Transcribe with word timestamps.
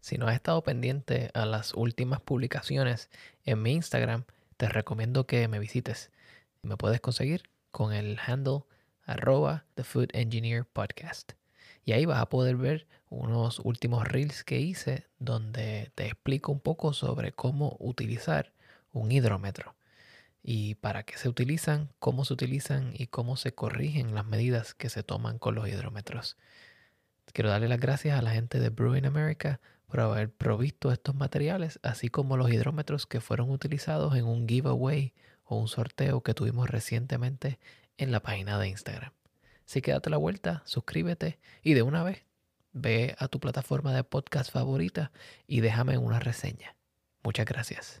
Si 0.00 0.16
no 0.16 0.28
has 0.28 0.36
estado 0.36 0.62
pendiente 0.62 1.32
a 1.34 1.44
las 1.44 1.74
últimas 1.74 2.20
publicaciones 2.20 3.10
en 3.44 3.62
mi 3.62 3.72
Instagram, 3.72 4.26
te 4.56 4.68
recomiendo 4.68 5.26
que 5.26 5.48
me 5.48 5.58
visites. 5.58 6.12
Me 6.62 6.76
puedes 6.76 7.00
conseguir 7.00 7.50
con 7.70 7.92
el 7.92 8.18
handle 8.24 8.64
arroba 9.04 9.64
The 9.74 9.84
Food 9.84 10.08
Engineer 10.12 10.64
Podcast. 10.64 11.32
Y 11.84 11.92
ahí 11.92 12.04
vas 12.04 12.20
a 12.20 12.28
poder 12.28 12.56
ver 12.56 12.86
unos 13.08 13.58
últimos 13.60 14.06
reels 14.06 14.44
que 14.44 14.60
hice 14.60 15.06
donde 15.18 15.90
te 15.94 16.06
explico 16.06 16.52
un 16.52 16.60
poco 16.60 16.92
sobre 16.92 17.32
cómo 17.32 17.76
utilizar 17.80 18.52
un 18.92 19.10
hidrómetro 19.10 19.74
y 20.42 20.76
para 20.76 21.02
qué 21.02 21.16
se 21.18 21.28
utilizan, 21.28 21.90
cómo 21.98 22.24
se 22.24 22.32
utilizan 22.32 22.92
y 22.94 23.08
cómo 23.08 23.36
se 23.36 23.54
corrigen 23.54 24.14
las 24.14 24.26
medidas 24.26 24.74
que 24.74 24.88
se 24.88 25.02
toman 25.02 25.38
con 25.38 25.54
los 25.54 25.68
hidrómetros. 25.68 26.36
Quiero 27.32 27.50
darle 27.50 27.68
las 27.68 27.80
gracias 27.80 28.18
a 28.18 28.22
la 28.22 28.30
gente 28.30 28.58
de 28.58 28.70
Brewing 28.70 29.06
America 29.06 29.60
por 29.86 30.00
haber 30.00 30.32
provisto 30.32 30.92
estos 30.92 31.14
materiales, 31.14 31.78
así 31.82 32.08
como 32.08 32.36
los 32.36 32.50
hidrómetros 32.50 33.06
que 33.06 33.20
fueron 33.20 33.50
utilizados 33.50 34.16
en 34.16 34.24
un 34.24 34.48
giveaway 34.48 35.14
o 35.50 35.56
un 35.56 35.68
sorteo 35.68 36.22
que 36.22 36.32
tuvimos 36.32 36.70
recientemente 36.70 37.58
en 37.98 38.12
la 38.12 38.20
página 38.20 38.58
de 38.58 38.68
Instagram. 38.68 39.12
Así 39.66 39.82
que 39.82 39.90
date 39.90 40.08
la 40.08 40.16
vuelta, 40.16 40.62
suscríbete 40.64 41.40
y 41.62 41.74
de 41.74 41.82
una 41.82 42.04
vez 42.04 42.24
ve 42.72 43.16
a 43.18 43.26
tu 43.26 43.40
plataforma 43.40 43.92
de 43.92 44.04
podcast 44.04 44.52
favorita 44.52 45.10
y 45.48 45.60
déjame 45.60 45.98
una 45.98 46.20
reseña. 46.20 46.76
Muchas 47.24 47.46
gracias. 47.46 48.00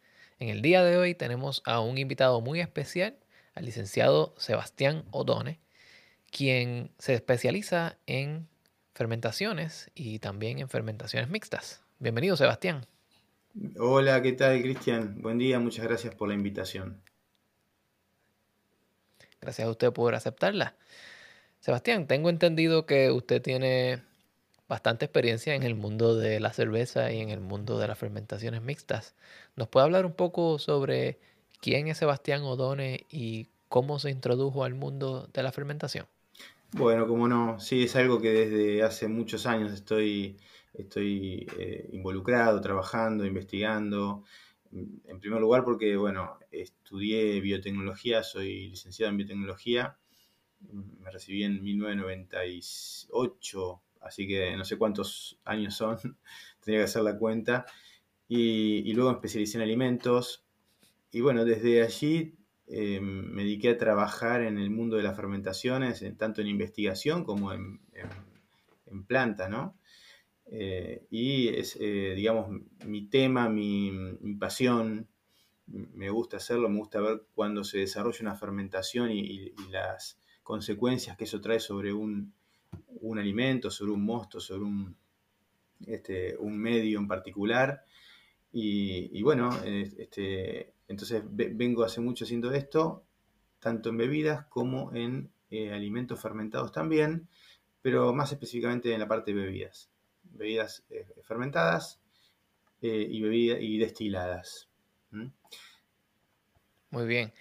En 0.41 0.49
el 0.49 0.63
día 0.63 0.83
de 0.83 0.97
hoy 0.97 1.13
tenemos 1.13 1.61
a 1.67 1.81
un 1.81 1.99
invitado 1.99 2.41
muy 2.41 2.61
especial, 2.61 3.15
al 3.53 3.63
licenciado 3.63 4.33
Sebastián 4.39 5.05
Odone, 5.11 5.59
quien 6.31 6.89
se 6.97 7.13
especializa 7.13 7.99
en 8.07 8.47
fermentaciones 8.95 9.91
y 9.93 10.17
también 10.17 10.57
en 10.57 10.67
fermentaciones 10.67 11.29
mixtas. 11.29 11.83
Bienvenido, 11.99 12.35
Sebastián. 12.37 12.87
Hola, 13.77 14.19
¿qué 14.23 14.31
tal, 14.31 14.59
Cristian? 14.63 15.21
Buen 15.21 15.37
día, 15.37 15.59
muchas 15.59 15.85
gracias 15.85 16.15
por 16.15 16.27
la 16.27 16.33
invitación. 16.33 16.99
Gracias 19.41 19.67
a 19.67 19.69
usted 19.69 19.93
por 19.93 20.15
aceptarla. 20.15 20.75
Sebastián, 21.59 22.07
tengo 22.07 22.31
entendido 22.31 22.87
que 22.87 23.11
usted 23.11 23.43
tiene 23.43 24.01
bastante 24.71 25.03
experiencia 25.03 25.53
en 25.53 25.63
el 25.63 25.75
mundo 25.75 26.15
de 26.15 26.39
la 26.39 26.53
cerveza 26.53 27.11
y 27.11 27.19
en 27.19 27.29
el 27.29 27.41
mundo 27.41 27.77
de 27.77 27.89
las 27.89 27.99
fermentaciones 27.99 28.61
mixtas. 28.61 29.15
¿Nos 29.57 29.67
puede 29.67 29.83
hablar 29.83 30.05
un 30.05 30.13
poco 30.13 30.59
sobre 30.59 31.19
quién 31.59 31.89
es 31.89 31.97
Sebastián 31.97 32.43
Odone 32.43 33.05
y 33.09 33.49
cómo 33.67 33.99
se 33.99 34.11
introdujo 34.11 34.63
al 34.63 34.73
mundo 34.73 35.27
de 35.33 35.43
la 35.43 35.51
fermentación? 35.51 36.05
Bueno, 36.71 37.05
como 37.05 37.27
no, 37.27 37.59
sí, 37.59 37.83
es 37.83 37.97
algo 37.97 38.21
que 38.21 38.29
desde 38.29 38.81
hace 38.81 39.09
muchos 39.09 39.45
años 39.45 39.73
estoy, 39.73 40.37
estoy 40.73 41.45
eh, 41.59 41.89
involucrado, 41.91 42.61
trabajando, 42.61 43.25
investigando. 43.25 44.23
En 44.71 45.19
primer 45.19 45.41
lugar 45.41 45.65
porque, 45.65 45.97
bueno, 45.97 46.39
estudié 46.49 47.41
biotecnología, 47.41 48.23
soy 48.23 48.69
licenciado 48.69 49.11
en 49.11 49.17
biotecnología, 49.17 49.97
me 50.71 51.11
recibí 51.11 51.43
en 51.43 51.61
1998 51.61 53.81
así 54.01 54.27
que 54.27 54.55
no 54.57 54.65
sé 54.65 54.77
cuántos 54.77 55.39
años 55.45 55.75
son, 55.75 55.97
tenía 56.63 56.81
que 56.81 56.85
hacer 56.85 57.03
la 57.03 57.17
cuenta. 57.17 57.65
Y, 58.27 58.93
luego 58.93 59.11
me 59.11 59.17
especialicé 59.17 59.57
en 59.57 59.63
alimentos. 59.63 60.45
Y 61.11 61.19
bueno, 61.19 61.43
desde 61.43 61.83
allí 61.83 62.35
eh, 62.67 63.01
me 63.01 63.43
dediqué 63.43 63.71
a 63.71 63.77
trabajar 63.77 64.41
en 64.41 64.57
el 64.57 64.69
mundo 64.69 64.95
de 64.95 65.03
las 65.03 65.17
fermentaciones, 65.17 66.03
tanto 66.17 66.39
en 66.39 66.47
investigación 66.47 67.25
como 67.25 67.51
en, 67.51 67.81
en, 68.85 69.03
planta, 69.03 69.49
¿no? 69.49 69.77
Eh, 70.45 71.05
y 71.09 71.49
es, 71.49 71.77
eh, 71.81 72.13
digamos, 72.15 72.61
mi 72.85 73.07
tema, 73.07 73.49
mi, 73.49 73.91
pasión, 74.39 75.09
me 75.67 76.09
gusta 76.09 76.37
hacerlo, 76.37 76.69
me 76.69 76.77
gusta 76.79 77.01
ver 77.01 77.23
cuando 77.33 77.65
se 77.65 77.79
desarrolla 77.79 78.19
una 78.21 78.35
fermentación 78.35 79.11
y 79.11 79.53
las 79.71 80.21
consecuencias 80.43 81.17
que 81.17 81.25
eso 81.25 81.41
trae 81.41 81.59
sobre 81.59 81.93
un, 81.93 82.33
un 83.01 83.19
alimento, 83.19 83.69
sobre 83.69 83.91
un 83.91 84.03
mosto, 84.03 84.39
sobre 84.39 84.63
un, 84.63 84.95
este, 85.85 86.35
un 86.37 86.57
medio 86.57 86.99
en 86.99 87.07
particular. 87.07 87.85
Y, 88.53 89.21
bueno, 89.23 89.49
este, 89.63 90.73
entonces 90.87 91.23
vengo 91.25 91.83
hace 91.83 92.01
mucho 92.01 92.25
haciendo 92.25 92.51
esto, 92.51 93.05
tanto 93.59 93.89
en 93.89 93.97
bebidas 93.97 94.45
como 94.47 94.93
en 94.93 95.31
eh, 95.49 95.71
alimentos 95.71 96.21
fermentados 96.21 96.71
también, 96.71 97.29
pero 97.81 98.13
más 98.13 98.31
específicamente 98.31 98.93
en 98.93 98.99
la 98.99 99.07
parte 99.07 99.33
de 99.33 99.41
bebidas. 99.41 99.89
Bebidas 100.23 100.83
eh, 100.89 101.07
fermentadas 101.23 102.01
eh, 102.81 103.07
y, 103.09 103.21
bebidas 103.21 103.59
y 103.61 103.77
destiladas. 103.77 104.67
Muy 106.89 107.05
bien. 107.05 107.33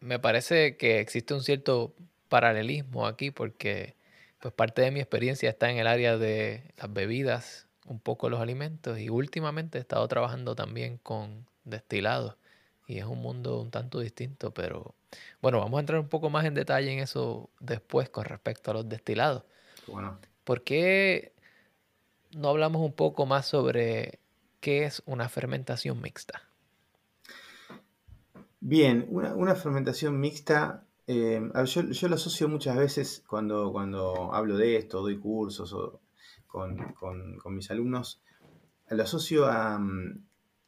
Me 0.00 0.18
parece 0.18 0.76
que 0.76 1.00
existe 1.00 1.34
un 1.34 1.42
cierto 1.42 1.94
paralelismo 2.28 3.06
aquí 3.06 3.30
porque 3.30 3.94
pues 4.40 4.54
parte 4.54 4.82
de 4.82 4.90
mi 4.90 5.00
experiencia 5.00 5.50
está 5.50 5.70
en 5.70 5.76
el 5.76 5.86
área 5.86 6.16
de 6.16 6.72
las 6.78 6.92
bebidas, 6.92 7.66
un 7.86 8.00
poco 8.00 8.30
los 8.30 8.40
alimentos 8.40 8.98
y 8.98 9.10
últimamente 9.10 9.78
he 9.78 9.80
estado 9.80 10.06
trabajando 10.08 10.56
también 10.56 10.98
con 10.98 11.46
destilados 11.64 12.36
y 12.86 12.98
es 12.98 13.04
un 13.04 13.20
mundo 13.20 13.60
un 13.60 13.70
tanto 13.70 14.00
distinto, 14.00 14.52
pero 14.52 14.94
bueno, 15.40 15.60
vamos 15.60 15.78
a 15.78 15.80
entrar 15.80 16.00
un 16.00 16.08
poco 16.08 16.30
más 16.30 16.44
en 16.44 16.54
detalle 16.54 16.92
en 16.92 16.98
eso 16.98 17.50
después 17.60 18.08
con 18.08 18.24
respecto 18.24 18.70
a 18.70 18.74
los 18.74 18.88
destilados. 18.88 19.44
Bueno. 19.86 20.18
¿Por 20.44 20.64
qué 20.64 21.32
no 22.32 22.48
hablamos 22.48 22.82
un 22.82 22.92
poco 22.92 23.26
más 23.26 23.46
sobre 23.46 24.18
qué 24.60 24.84
es 24.84 25.02
una 25.06 25.28
fermentación 25.28 26.00
mixta? 26.00 26.42
Bien, 28.60 29.06
una, 29.08 29.34
una 29.34 29.54
fermentación 29.54 30.18
mixta 30.18 30.84
eh, 31.12 31.42
yo, 31.64 32.08
lo 32.08 32.14
asocio 32.14 32.48
muchas 32.48 32.76
veces 32.76 33.24
cuando, 33.26 33.72
cuando 33.72 34.32
hablo 34.32 34.56
de 34.56 34.76
esto, 34.76 35.00
doy 35.00 35.18
cursos 35.18 35.72
o 35.72 36.00
con, 36.46 36.94
mis 37.46 37.68
alumnos, 37.72 38.22
lo 38.88 39.02
asocio 39.02 39.46
a, 39.46 39.80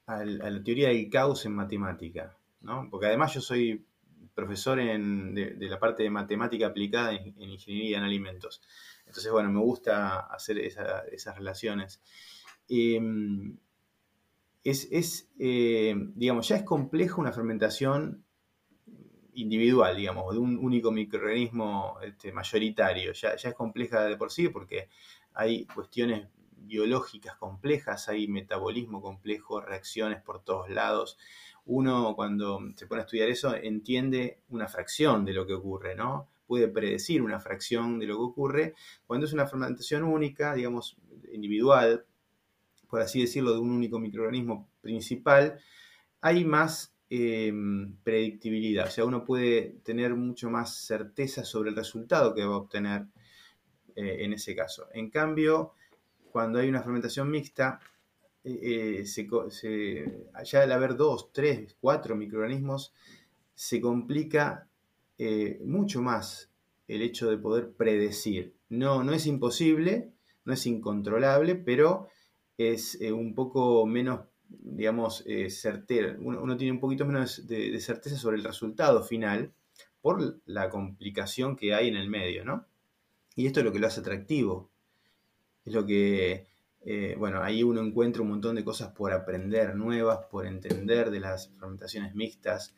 la 0.08 0.62
teoría 0.64 0.88
del 0.88 1.08
caos 1.10 1.46
en 1.46 1.54
matemática, 1.54 2.36
¿no? 2.60 2.88
Porque 2.90 3.06
además 3.06 3.34
yo 3.34 3.40
soy 3.40 3.86
profesor 4.34 4.78
de, 4.78 5.56
la 5.60 5.78
parte 5.78 6.02
de 6.02 6.10
matemática 6.10 6.66
aplicada 6.66 7.14
en, 7.14 7.40
ingeniería 7.40 7.98
en 7.98 8.02
alimentos. 8.04 8.62
Entonces, 9.06 9.30
bueno, 9.30 9.48
me 9.52 9.60
gusta 9.60 10.18
hacer 10.18 10.58
esas 10.58 11.36
relaciones. 11.36 12.02
Em, 12.68 13.58
es, 14.64 15.28
eh, 15.38 15.94
digamos, 16.16 16.48
ya 16.48 16.56
es 16.56 16.64
complejo 16.64 17.20
una 17.20 17.32
fermentación 17.32 18.24
individual, 19.34 19.96
digamos, 19.96 20.32
de 20.34 20.40
un 20.40 20.58
único 20.58 20.90
microorganismo 20.90 21.98
este, 22.02 22.32
mayoritario. 22.32 23.12
Ya, 23.12 23.30
es 23.30 23.54
compleja 23.54 24.04
de 24.04 24.16
por 24.16 24.30
sí 24.30 24.48
porque 24.48 24.88
hay 25.34 25.66
cuestiones 25.66 26.28
biológicas 26.56 27.36
complejas, 27.36 28.08
hay 28.08 28.28
metabolismo 28.28 29.00
complejo, 29.00 29.60
reacciones 29.60 30.22
por 30.22 30.42
todos 30.42 30.70
lados. 30.70 31.18
Uno 31.64 32.14
cuando 32.16 32.60
se 32.76 32.86
pone 32.86 33.02
a 33.02 33.04
estudiar 33.04 33.28
eso 33.28 33.54
entiende 33.54 34.40
una 34.48 34.68
fracción 34.68 35.24
de 35.24 35.32
lo 35.32 35.46
que 35.46 35.54
ocurre, 35.54 35.94
¿no? 35.94 36.28
puede 36.52 36.68
predecir 36.68 37.22
una 37.22 37.40
fracción 37.40 37.98
de 37.98 38.04
lo 38.06 38.16
que 38.16 38.24
ocurre. 38.24 38.74
Cuando 39.06 39.24
es 39.24 39.32
una 39.32 39.46
fermentación 39.46 40.02
única, 40.02 40.52
digamos, 40.54 40.98
individual, 41.32 42.04
por 42.90 43.00
así 43.00 43.22
decirlo, 43.22 43.54
de 43.54 43.60
un 43.60 43.70
único 43.70 43.98
microorganismo 43.98 44.68
principal, 44.82 45.58
hay 46.20 46.44
más 46.44 46.91
em, 47.14 47.96
predictibilidad. 48.02 48.86
O 48.86 48.90
sea, 48.90 49.04
uno 49.04 49.22
puede 49.22 49.80
tener 49.84 50.14
mucho 50.14 50.48
más 50.48 50.74
certeza 50.74 51.44
sobre 51.44 51.68
el 51.68 51.76
resultado 51.76 52.34
que 52.34 52.42
va 52.42 52.54
a 52.54 52.56
obtener 52.56 53.06
eh, 53.94 54.24
en 54.24 54.32
ese 54.32 54.56
caso. 54.56 54.88
En 54.94 55.10
cambio, 55.10 55.74
cuando 56.30 56.58
hay 56.58 56.70
una 56.70 56.82
fermentación 56.82 57.30
mixta, 57.30 57.80
eh, 58.44 59.04
eh, 59.04 60.26
allá 60.32 60.62
al 60.62 60.72
haber 60.72 60.96
dos, 60.96 61.30
tres, 61.34 61.76
cuatro 61.78 62.16
microorganismos, 62.16 62.94
se 63.54 63.80
complica 63.80 64.66
mucho 65.64 66.02
más 66.02 66.50
el 66.88 67.02
hecho 67.02 67.30
de 67.30 67.38
poder 67.38 67.72
predecir. 67.72 68.54
No, 68.70 69.04
no 69.04 69.12
es 69.12 69.26
imposible, 69.26 70.10
no 70.44 70.54
es 70.54 70.66
incontrolable, 70.66 71.54
pero 71.54 72.08
es 72.56 72.98
un 73.00 73.34
poco 73.34 73.86
menos 73.86 74.31
digamos, 74.60 75.22
eh, 75.26 75.48
uno, 76.18 76.56
tiene 76.56 76.72
un 76.72 76.80
poquito 76.80 77.04
menos 77.04 77.46
de, 77.46 77.78
certeza 77.80 78.16
sobre 78.16 78.36
el 78.36 78.44
resultado 78.44 79.02
final 79.02 79.52
por 80.00 80.40
la 80.46 80.68
complicación 80.68 81.56
que 81.56 81.74
hay 81.74 81.88
en 81.88 81.96
el 81.96 82.08
medio, 82.08 82.44
¿no? 82.44 82.66
Y 83.34 83.46
esto 83.46 83.60
es 83.60 83.64
lo 83.64 83.72
que 83.72 83.78
lo 83.78 83.86
hace 83.86 84.00
atractivo. 84.00 84.70
Es 85.64 85.72
lo 85.72 85.86
que, 85.86 86.46
eh, 86.84 87.14
bueno, 87.18 87.42
ahí 87.42 87.62
uno 87.62 87.80
encuentra 87.80 88.22
un 88.22 88.28
montón 88.28 88.56
de 88.56 88.64
cosas 88.64 88.92
por 88.92 89.12
aprender 89.12 89.74
nuevas, 89.76 90.26
por 90.30 90.46
entender 90.46 91.10
de 91.10 91.20
las 91.20 91.48
fermentaciones 91.48 92.14
mixtas, 92.14 92.74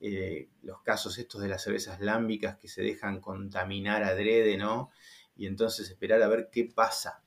eh, 0.00 0.48
los 0.62 0.82
casos 0.82 1.18
estos 1.18 1.42
de 1.42 1.48
las 1.48 1.62
cervezas 1.62 2.00
lámbicas 2.00 2.56
que 2.56 2.68
se 2.68 2.82
dejan 2.82 3.20
contaminar 3.20 4.02
adrede, 4.02 4.56
¿no? 4.56 4.90
Y 5.36 5.46
entonces 5.46 5.88
esperar 5.88 6.22
a 6.22 6.28
ver 6.28 6.48
qué 6.50 6.64
pasa 6.64 7.22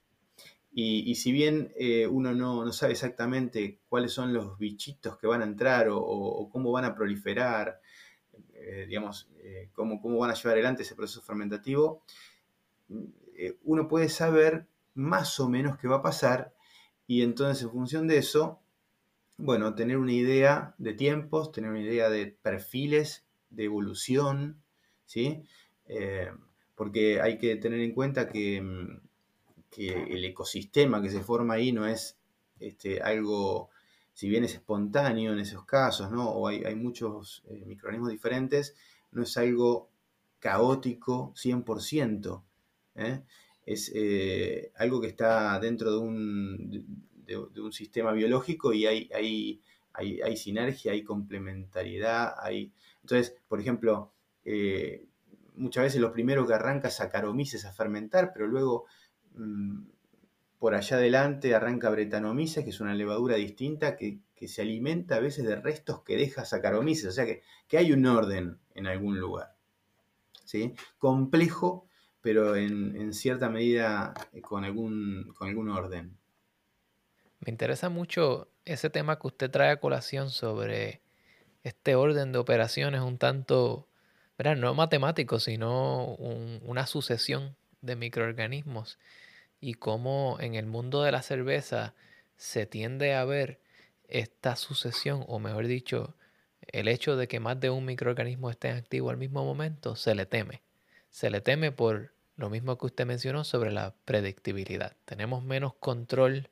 y, 0.77 1.15
si 1.15 1.31
bien 1.31 1.71
eh, 1.77 2.05
uno 2.05 2.33
no, 2.33 2.69
sabe 2.73 2.91
exactamente 2.91 3.79
cuáles 3.87 4.11
son 4.11 4.33
los 4.33 4.57
bichitos 4.57 5.17
que 5.17 5.25
van 5.25 5.41
a 5.41 5.45
entrar 5.45 5.87
o, 5.89 6.49
cómo 6.51 6.69
van 6.73 6.83
a 6.83 6.93
proliferar, 6.93 7.79
eh, 8.53 8.85
digamos, 8.85 9.29
eh, 9.37 9.69
cómo, 9.71 10.01
cómo, 10.01 10.17
van 10.17 10.31
a 10.31 10.33
llevar 10.33 10.55
adelante 10.55 10.83
ese 10.83 10.93
proceso 10.93 11.21
fermentativo, 11.21 12.03
uno 13.63 13.87
puede 13.87 14.09
saber 14.09 14.67
más 14.95 15.39
o 15.39 15.47
menos 15.47 15.77
qué 15.77 15.87
va 15.87 15.97
a 15.97 16.01
pasar 16.01 16.53
y 17.07 17.21
entonces 17.21 17.63
en 17.63 17.71
función 17.71 18.07
de 18.09 18.17
eso, 18.17 18.59
bueno, 19.37 19.75
tener 19.75 19.97
una 19.97 20.11
idea 20.11 20.75
de 20.77 20.93
tiempos, 20.93 21.53
tener 21.53 21.69
una 21.69 21.83
idea 21.83 22.09
de 22.09 22.27
perfiles, 22.41 23.25
de 23.49 23.63
evolución, 23.63 24.61
¿sí? 25.05 25.41
porque 26.75 27.21
hay 27.21 27.37
que 27.37 27.55
tener 27.55 27.79
en 27.79 27.93
cuenta 27.93 28.27
que 28.27 28.61
mm, 28.61 29.04
que 29.75 29.91
el 29.91 30.23
ecosistema 30.23 31.01
que 31.01 31.09
se 31.09 31.21
forma 31.21 31.55
ahí 31.55 31.73
no 31.73 31.85
es 31.85 32.17
este, 32.61 33.01
algo, 33.01 33.69
si 34.13 34.29
bien 34.29 34.45
es 34.45 34.53
espontáneo 34.53 35.33
en 35.33 35.39
esos 35.39 35.65
casos, 35.65 36.09
¿no? 36.11 36.29
o 36.29 36.47
hay, 36.47 36.75
muchos 36.75 37.43
eh, 37.49 37.65
microorganismos 37.65 38.11
diferentes, 38.11 38.73
no 39.11 39.23
es 39.23 39.35
algo 39.35 39.89
caótico 40.39 41.33
100%. 41.35 42.43
¿eh? 42.95 43.23
Es 43.65 43.91
eh, 43.93 44.71
algo 44.77 45.01
que 45.01 45.07
está 45.07 45.59
dentro 45.59 45.91
de 45.91 45.97
un, 45.97 47.01
de, 47.25 47.37
un 47.37 47.73
sistema 47.73 48.13
biológico 48.13 48.71
y 48.71 48.85
hay, 48.85 49.09
hay, 49.13 49.61
hay, 49.93 50.37
sinergia, 50.37 50.93
hay 50.93 51.03
complementariedad. 51.03 52.35
Hay... 52.39 52.71
Entonces, 53.01 53.35
por 53.49 53.59
ejemplo, 53.59 54.13
muchas 55.55 55.83
veces 55.83 55.99
lo 55.99 56.13
primero 56.13 56.45
que 56.47 56.53
arranca 56.53 56.87
es 56.87 56.95
Saccharomyces 56.95 57.65
a 57.65 57.73
fermentar, 57.73 58.31
pero 58.33 58.47
luego 58.47 58.85
por 60.59 60.73
allá 60.73 60.97
adelante 60.97 61.53
arranca 61.53 61.89
Brettanomyces, 61.89 62.63
que 62.63 62.71
es 62.71 62.79
una 62.79 62.95
levadura 62.95 63.35
distinta 63.35 63.95
que, 63.95 64.19
se 64.47 64.61
alimenta 64.61 65.15
a 65.15 65.19
veces 65.19 65.45
de 65.45 65.55
restos 65.55 66.01
que 66.01 66.17
deja 66.17 66.45
Saccharomyces, 66.45 67.05
o 67.05 67.11
sea 67.11 67.25
que, 67.25 67.41
hay 67.77 67.91
un 67.91 68.05
orden 68.05 68.57
en 68.73 68.87
algún 68.87 69.19
lugar. 69.19 69.55
¿sí? 70.43 70.73
Complejo, 70.97 71.87
pero 72.21 72.55
en, 72.55 73.13
cierta 73.13 73.49
medida 73.49 74.13
eh, 74.33 74.41
con 74.41 74.63
algún, 74.63 75.33
con 75.35 75.49
algún 75.49 75.69
orden. 75.69 76.17
Me 77.39 77.51
interesa 77.51 77.89
mucho 77.89 78.49
ese 78.65 78.89
tema 78.89 79.19
que 79.19 79.27
usted 79.27 79.51
trae 79.51 79.71
a 79.71 79.79
colación 79.79 80.29
sobre 80.29 81.01
este 81.63 81.95
orden 81.95 82.31
de 82.31 82.39
operaciones 82.39 83.01
un 83.01 83.17
tanto, 83.17 83.87
no 84.57 84.73
matemático, 84.73 85.39
sino 85.39 86.15
una 86.15 86.87
sucesión 86.87 87.55
de 87.81 87.95
microorganismos 87.95 88.97
y 89.65 89.73
cómo 89.73 90.37
en 90.39 90.53
el 90.53 90.67
mundo 90.67 91.01
de 91.01 91.11
la 91.11 91.23
cerveza 91.23 91.95
se 92.37 92.67
tiende 92.67 93.15
a 93.15 93.25
ver 93.25 93.59
esta 94.07 94.55
sucesión, 94.55 95.25
o 95.27 95.39
mejor 95.39 95.65
dicho, 95.65 96.13
el 96.61 96.87
hecho 96.87 97.15
de 97.15 97.27
que 97.27 97.39
más 97.39 97.59
de 97.59 97.71
un 97.71 97.83
microorganismo 97.83 98.51
esté 98.51 98.69
activo 98.69 99.09
al 99.09 99.17
mismo 99.17 99.43
momento, 99.43 99.95
se 99.95 100.13
le 100.13 100.27
teme. 100.27 100.61
Se 101.09 101.31
le 101.31 101.41
teme 101.41 101.71
por 101.71 102.13
lo 102.35 102.51
mismo 102.51 102.77
que 102.77 102.85
usted 102.85 103.07
mencionó 103.07 103.43
sobre 103.43 103.71
la 103.71 103.95
predictibilidad. 104.05 104.95
Tenemos 105.03 105.43
menos 105.43 105.73
control 105.73 106.47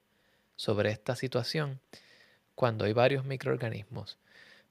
sobre 0.55 0.89
esta 0.89 1.15
situación 1.15 1.81
cuando 2.55 2.85
hay 2.85 2.93
varios 2.93 3.25
microorganismos. 3.25 4.17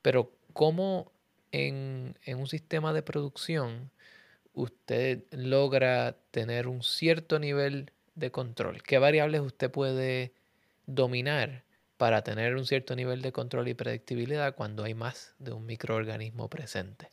Pero 0.03 0.33
¿cómo 0.53 1.13
en, 1.53 2.19
en 2.25 2.39
un 2.39 2.49
sistema 2.49 2.93
de 2.93 3.03
producción 3.03 3.93
usted 4.53 5.23
logra 5.31 6.17
tener 6.33 6.67
un 6.67 6.83
cierto 6.83 7.39
nivel 7.39 7.93
de 8.15 8.31
control? 8.31 8.83
¿Qué 8.83 8.99
variables 8.99 9.41
usted 9.41 9.71
puede 9.71 10.35
dominar 10.87 11.65
para 11.97 12.23
tener 12.23 12.57
un 12.57 12.67
cierto 12.67 12.97
nivel 12.97 13.23
de 13.23 13.33
control 13.33 13.69
y 13.69 13.75
predictibilidad 13.75 14.55
cuando 14.55 14.85
hay 14.85 14.95
más 14.95 15.35
de 15.39 15.53
un 15.53 15.65
microorganismo 15.67 16.49
presente? 16.49 17.09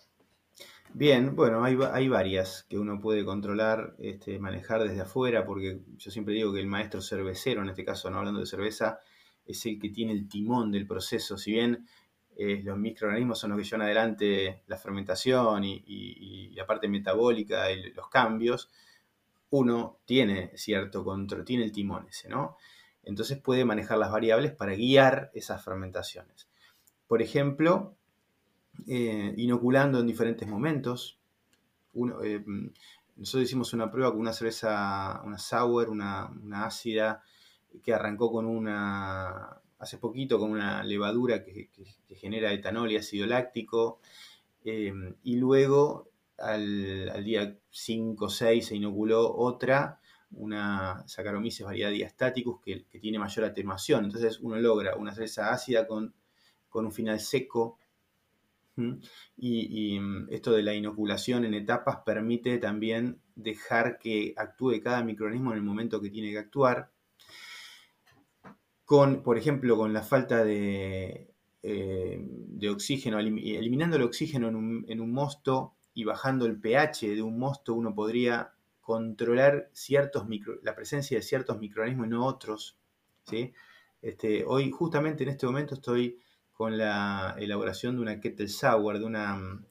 Bien, 0.91 1.35
bueno, 1.35 1.63
hay, 1.63 1.77
hay 1.91 2.07
varias 2.07 2.65
que 2.67 2.77
uno 2.79 2.99
puede 2.99 3.23
controlar, 3.23 3.95
este, 3.99 4.39
manejar 4.39 4.81
desde 4.83 5.01
afuera, 5.01 5.45
porque 5.45 5.81
yo 5.97 6.09
siempre 6.09 6.33
digo 6.33 6.51
que 6.51 6.59
el 6.59 6.65
maestro 6.65 7.01
cervecero, 7.01 7.61
en 7.61 7.69
este 7.69 7.85
caso 7.85 8.09
no 8.09 8.17
hablando 8.17 8.39
de 8.39 8.47
cerveza, 8.47 8.99
es 9.45 9.63
el 9.67 9.79
que 9.79 9.89
tiene 9.89 10.13
el 10.13 10.27
timón 10.27 10.71
del 10.71 10.87
proceso. 10.87 11.37
Si 11.37 11.51
bien 11.51 11.87
eh, 12.35 12.61
los 12.63 12.77
microorganismos 12.77 13.37
son 13.37 13.51
los 13.51 13.59
que 13.59 13.65
llevan 13.65 13.83
adelante 13.83 14.63
la 14.65 14.77
fermentación 14.77 15.63
y, 15.63 15.83
y 15.85 16.49
la 16.55 16.65
parte 16.65 16.87
metabólica 16.87 17.71
y 17.71 17.93
los 17.93 18.09
cambios, 18.09 18.71
uno 19.51 19.99
tiene 20.05 20.51
cierto 20.55 21.03
control, 21.03 21.45
tiene 21.45 21.63
el 21.63 21.71
timón 21.71 22.07
ese, 22.07 22.29
¿no? 22.29 22.57
Entonces 23.03 23.39
puede 23.39 23.65
manejar 23.65 23.97
las 23.97 24.11
variables 24.11 24.51
para 24.51 24.75
guiar 24.75 25.31
esas 25.33 25.63
fermentaciones. 25.63 26.47
Por 27.07 27.21
ejemplo, 27.21 27.95
eh, 28.87 29.33
inoculando 29.37 29.99
en 29.99 30.07
diferentes 30.07 30.47
momentos. 30.47 31.19
Eh, 32.23 32.43
nosotros 33.15 33.43
hicimos 33.43 33.73
una 33.73 33.91
prueba 33.91 34.11
con 34.11 34.21
una 34.21 34.33
cerveza, 34.33 35.21
una 35.25 35.37
sour, 35.37 35.89
una, 35.89 36.31
ácida, 36.63 37.23
que 37.83 37.93
arrancó 37.93 38.31
con 38.31 38.45
una, 38.45 39.59
hace 39.79 39.97
poquito, 39.97 40.39
con 40.39 40.51
una 40.51 40.83
levadura 40.83 41.43
que, 41.43 41.69
genera 42.15 42.53
etanol 42.53 42.91
y 42.91 42.97
ácido 42.97 43.25
láctico. 43.25 43.99
Eh, 44.63 44.93
y 45.23 45.37
luego 45.37 46.09
al, 46.41 47.23
día 47.23 47.57
5 47.69 48.25
o 48.25 48.29
6 48.29 48.67
se 48.67 48.75
inoculó 48.75 49.35
otra, 49.35 49.99
una 50.31 51.03
Saccharomyces 51.07 51.65
variedad 51.65 51.89
diastaticus 51.89 52.61
que, 52.61 52.85
que 52.85 52.99
tiene 52.99 53.19
mayor 53.19 53.45
atenuación. 53.45 54.05
Entonces 54.05 54.39
uno 54.39 54.57
logra 54.57 54.95
una 54.95 55.13
cerveza 55.13 55.51
ácida 55.51 55.87
con, 55.87 56.13
un 56.71 56.91
final 56.91 57.19
seco. 57.19 57.77
Y, 59.35 59.99
mm, 59.99 60.27
esto 60.29 60.53
de 60.53 60.63
la 60.63 60.73
inoculación 60.73 61.43
en 61.43 61.53
etapas 61.53 61.97
permite 62.05 62.57
también 62.59 63.21
dejar 63.35 63.99
que 63.99 64.33
actúe 64.37 64.79
cada 64.81 65.03
microorganismo 65.03 65.51
en 65.51 65.57
el 65.57 65.63
momento 65.63 66.01
que 66.01 66.09
tiene 66.09 66.31
que 66.31 66.37
actuar. 66.37 66.91
Con, 68.85 69.21
por 69.21 69.37
ejemplo, 69.37 69.77
con 69.77 69.93
la 69.93 70.01
falta 70.01 70.43
de, 70.43 71.29
eh, 71.61 72.19
de 72.21 72.69
oxígeno, 72.69 73.19
eliminando 73.19 73.97
el 73.97 74.03
oxígeno 74.03 74.47
en 74.47 74.55
un, 74.55 74.85
en 74.87 75.01
un 75.01 75.11
mosto, 75.11 75.75
y 75.93 76.03
bajando 76.03 76.45
el 76.45 76.59
pH 76.59 77.15
de 77.15 77.21
un 77.21 77.39
mosto 77.39 77.73
uno 77.73 77.93
podría 77.93 78.53
controlar 78.81 79.69
ciertos 79.71 80.25
la 80.63 80.75
presencia 80.75 81.17
de 81.17 81.21
ciertos 81.21 81.59
microorganismos 81.59 82.07
y 82.07 82.09
no 82.09 82.25
otros. 82.25 82.75
¿sí? 83.23 83.53
Este, 84.01 84.43
hoy, 84.45 84.71
justamente 84.71 85.23
en 85.23 85.29
este 85.29 85.45
momento, 85.45 85.75
estoy 85.75 86.19
con 86.53 86.77
la 86.77 87.35
elaboración 87.37 87.95
de 87.95 88.01
una 88.01 88.19
kettle 88.19 88.47
sour, 88.47 88.97
de 88.97 89.05
una, 89.05 89.61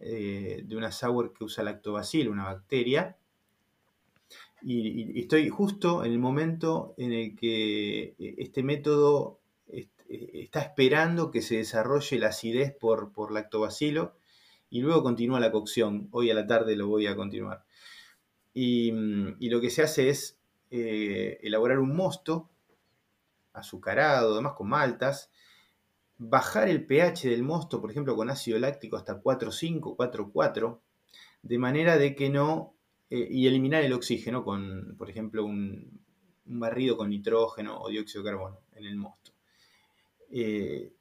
eh, 0.00 0.62
de 0.64 0.76
una 0.76 0.92
sour 0.92 1.32
que 1.32 1.44
usa 1.44 1.64
lactobacil, 1.64 2.28
una 2.28 2.44
bacteria. 2.44 3.16
Y, 4.60 5.18
estoy 5.20 5.48
justo 5.48 6.04
en 6.04 6.12
el 6.12 6.18
momento 6.18 6.94
en 6.98 7.12
el 7.12 7.34
que 7.34 8.14
eh, 8.18 8.34
este 8.38 8.62
método 8.62 9.38
está 10.08 10.60
esperando 10.60 11.30
que 11.30 11.40
se 11.40 11.56
desarrolle 11.56 12.18
la 12.18 12.28
acidez 12.28 12.76
por, 12.78 13.12
por 13.12 13.32
lactobacilo 13.32 14.14
y 14.72 14.80
luego 14.80 15.02
continúa 15.02 15.38
la 15.38 15.52
cocción. 15.52 16.08
Hoy 16.12 16.30
a 16.30 16.34
la 16.34 16.46
tarde 16.46 16.74
lo 16.76 16.88
voy 16.88 17.06
a 17.06 17.14
continuar. 17.14 17.62
Y, 18.54 18.90
lo 18.90 19.60
que 19.60 19.68
se 19.68 19.82
hace 19.82 20.08
es 20.08 20.40
eh, 20.70 21.38
elaborar 21.42 21.78
un 21.78 21.94
mosto 21.94 22.48
azucarado, 23.52 24.32
además 24.32 24.54
con 24.54 24.70
maltas, 24.70 25.30
bajar 26.16 26.70
el 26.70 26.86
pH 26.86 27.28
del 27.28 27.42
mosto, 27.42 27.82
por 27.82 27.90
ejemplo, 27.90 28.16
con 28.16 28.30
ácido 28.30 28.58
láctico 28.58 28.96
hasta 28.96 29.22
4,5, 29.22 29.94
4,4, 29.94 30.78
de 31.42 31.58
manera 31.58 31.98
de 31.98 32.14
que 32.14 32.30
no, 32.30 32.74
eh, 33.10 33.28
y 33.30 33.46
eliminar 33.46 33.84
el 33.84 33.92
oxígeno 33.92 34.42
con, 34.42 34.94
por 34.96 35.10
ejemplo, 35.10 35.44
un, 35.44 36.00
barrido 36.46 36.96
con 36.96 37.10
nitrógeno 37.10 37.78
o 37.78 37.90
dióxido 37.90 38.24
de 38.24 38.30
carbono 38.30 38.58
en 38.74 38.86
el 38.86 38.96
mosto. 38.96 39.32
Eh, 40.30 40.92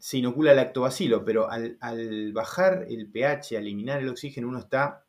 se 0.00 0.16
inocula 0.16 0.54
lactobacilo, 0.54 1.24
pero 1.24 1.48
al, 1.50 2.32
bajar 2.32 2.86
el 2.88 3.10
pH, 3.10 3.56
al 3.56 3.64
eliminar 3.64 4.00
el 4.00 4.08
oxígeno, 4.08 4.48
uno 4.48 4.58
está 4.58 5.04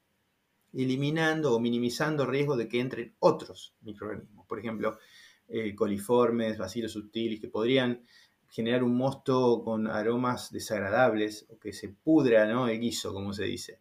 eliminando 0.74 1.56
o 1.56 1.60
minimizando 1.60 2.24
el 2.24 2.30
riesgo 2.30 2.58
de 2.58 2.68
que 2.68 2.82
entren 2.82 3.16
otros 3.20 3.74
microorganismos. 3.82 4.46
Por 4.46 4.60
ejemplo, 4.60 5.00
eh, 5.48 5.74
coliformes, 5.76 6.58
bacilos 6.58 6.92
subtilis, 6.92 7.40
que 7.40 7.48
podrían 7.48 8.04
generar 8.50 8.84
un 8.84 8.98
mosto 8.98 9.64
con 9.64 9.88
aromas 9.88 10.52
desagradables 10.52 11.46
o 11.50 11.58
que 11.58 11.72
se 11.72 11.88
pudra 11.88 12.46
¿no? 12.46 12.68
el 12.68 12.80
guiso, 12.80 13.14
como 13.14 13.32
se 13.32 13.46
dice. 13.46 13.80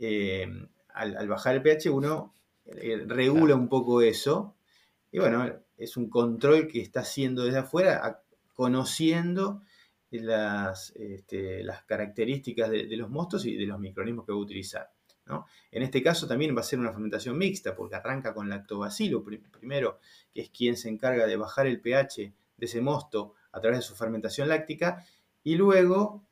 Eh, 0.00 0.48
al, 0.92 1.28
bajar 1.28 1.54
el 1.54 1.62
pH 1.62 1.90
uno 1.90 2.34
eh, 2.66 3.04
regula 3.06 3.54
un 3.54 3.68
poco 3.68 4.02
eso 4.02 4.56
y 5.12 5.20
bueno, 5.20 5.48
es 5.76 5.96
un 5.96 6.10
control 6.10 6.66
que 6.66 6.80
está 6.80 7.00
haciendo 7.00 7.44
desde 7.44 7.58
afuera, 7.58 8.24
conociendo 8.52 9.62
las, 10.22 10.92
este, 10.96 11.62
las 11.62 11.84
características 11.84 12.70
de, 12.70 12.96
los 12.96 13.10
mostos 13.10 13.46
y 13.46 13.56
de 13.56 13.66
los 13.66 13.78
microorganismos 13.78 14.26
que 14.26 14.32
va 14.32 14.38
a 14.38 14.42
utilizar. 14.42 14.90
En 15.70 15.82
este 15.82 16.02
caso 16.02 16.26
también 16.26 16.54
va 16.54 16.60
a 16.60 16.64
ser 16.64 16.78
una 16.78 16.92
fermentación 16.92 17.38
mixta, 17.38 17.74
porque 17.74 17.96
arranca 17.96 18.34
con 18.34 18.48
lactobacilo 18.48 19.24
primero, 19.24 19.98
que 20.34 20.42
es 20.42 20.50
quien 20.50 20.76
se 20.76 20.90
encarga 20.90 21.26
de 21.26 21.36
bajar 21.36 21.66
el 21.66 21.80
pH 21.80 22.32
de 22.56 22.66
ese 22.66 22.82
mosto 22.82 23.34
a 23.52 23.60
través 23.60 23.78
de 23.78 23.82
su 23.82 23.96
fermentación 23.96 24.48
láctica, 24.48 25.04
y 25.42 25.56
luego 25.56 26.22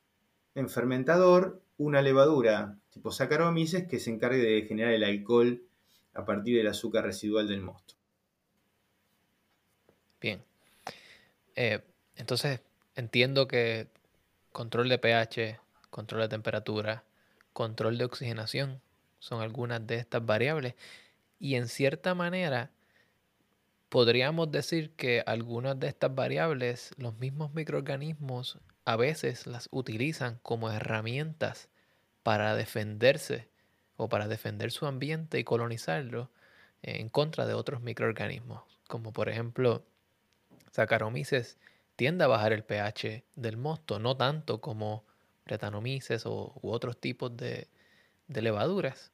en 0.54 0.68
fermentador 0.68 1.62
una 1.78 2.02
levadura 2.02 2.76
tipo 2.90 3.10
Saccharomyces 3.10 3.88
que 3.88 3.98
se 3.98 4.10
encargue 4.10 4.38
de 4.38 4.62
generar 4.62 4.92
el 4.92 5.04
alcohol 5.04 5.62
a 6.14 6.24
partir 6.24 6.56
del 6.56 6.66
azúcar 6.66 7.04
residual 7.04 7.48
del 7.48 7.62
mosto. 7.62 7.94
Bien. 10.20 10.42
Eh, 11.56 11.80
entonces, 12.16 12.60
entiendo 12.94 13.48
que 13.48 13.88
control 14.52 14.88
de 14.88 14.98
pH, 14.98 15.60
control 15.90 16.22
de 16.22 16.28
temperatura, 16.28 17.04
control 17.52 17.98
de 17.98 18.04
oxigenación 18.04 18.80
son 19.18 19.40
algunas 19.40 19.86
de 19.86 19.96
estas 19.96 20.24
variables. 20.24 20.74
Y 21.38 21.54
en 21.54 21.68
cierta 21.68 22.14
manera, 22.14 22.70
podríamos 23.88 24.50
decir 24.50 24.90
que 24.92 25.22
algunas 25.26 25.78
de 25.78 25.88
estas 25.88 26.14
variables, 26.14 26.92
los 26.96 27.18
mismos 27.18 27.52
microorganismos 27.54 28.58
a 28.84 28.96
veces 28.96 29.46
las 29.46 29.68
utilizan 29.70 30.38
como 30.42 30.70
herramientas 30.70 31.68
para 32.22 32.54
defenderse 32.56 33.48
o 33.96 34.08
para 34.08 34.28
defender 34.28 34.70
su 34.70 34.86
ambiente 34.86 35.38
y 35.38 35.44
colonizarlo 35.44 36.30
en 36.82 37.08
contra 37.08 37.46
de 37.46 37.54
otros 37.54 37.80
microorganismos, 37.80 38.62
como 38.88 39.12
por 39.12 39.28
ejemplo 39.28 39.84
Saccharomyces 40.72 41.58
tiende 41.96 42.24
a 42.24 42.28
bajar 42.28 42.52
el 42.52 42.64
pH 42.64 43.24
del 43.36 43.56
mosto, 43.56 43.98
no 43.98 44.16
tanto 44.16 44.60
como 44.60 45.04
Brettanomyces 45.44 46.26
o, 46.26 46.52
u 46.62 46.70
otros 46.70 46.98
tipos 46.98 47.36
de, 47.36 47.68
levaduras 48.28 49.12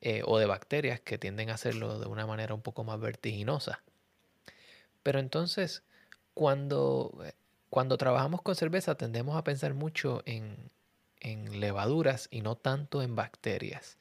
eh, 0.00 0.22
o 0.24 0.38
de 0.38 0.46
bacterias 0.46 1.00
que 1.00 1.18
tienden 1.18 1.50
a 1.50 1.54
hacerlo 1.54 1.98
de 1.98 2.06
una 2.06 2.26
manera 2.26 2.54
un 2.54 2.62
poco 2.62 2.84
más 2.84 3.00
vertiginosa. 3.00 3.82
Pero 5.02 5.18
entonces, 5.18 5.82
cuando, 6.34 7.18
eh, 7.24 7.32
cuando 7.70 7.96
trabajamos 7.98 8.42
con 8.42 8.54
cerveza 8.54 8.96
tendemos 8.96 9.36
a 9.36 9.44
pensar 9.44 9.74
mucho 9.74 10.22
en, 10.26 10.70
en 11.20 11.60
levaduras 11.60 12.28
y 12.30 12.40
no 12.40 12.56
tanto 12.56 13.02
en 13.02 13.16
bacterias. 13.16 13.98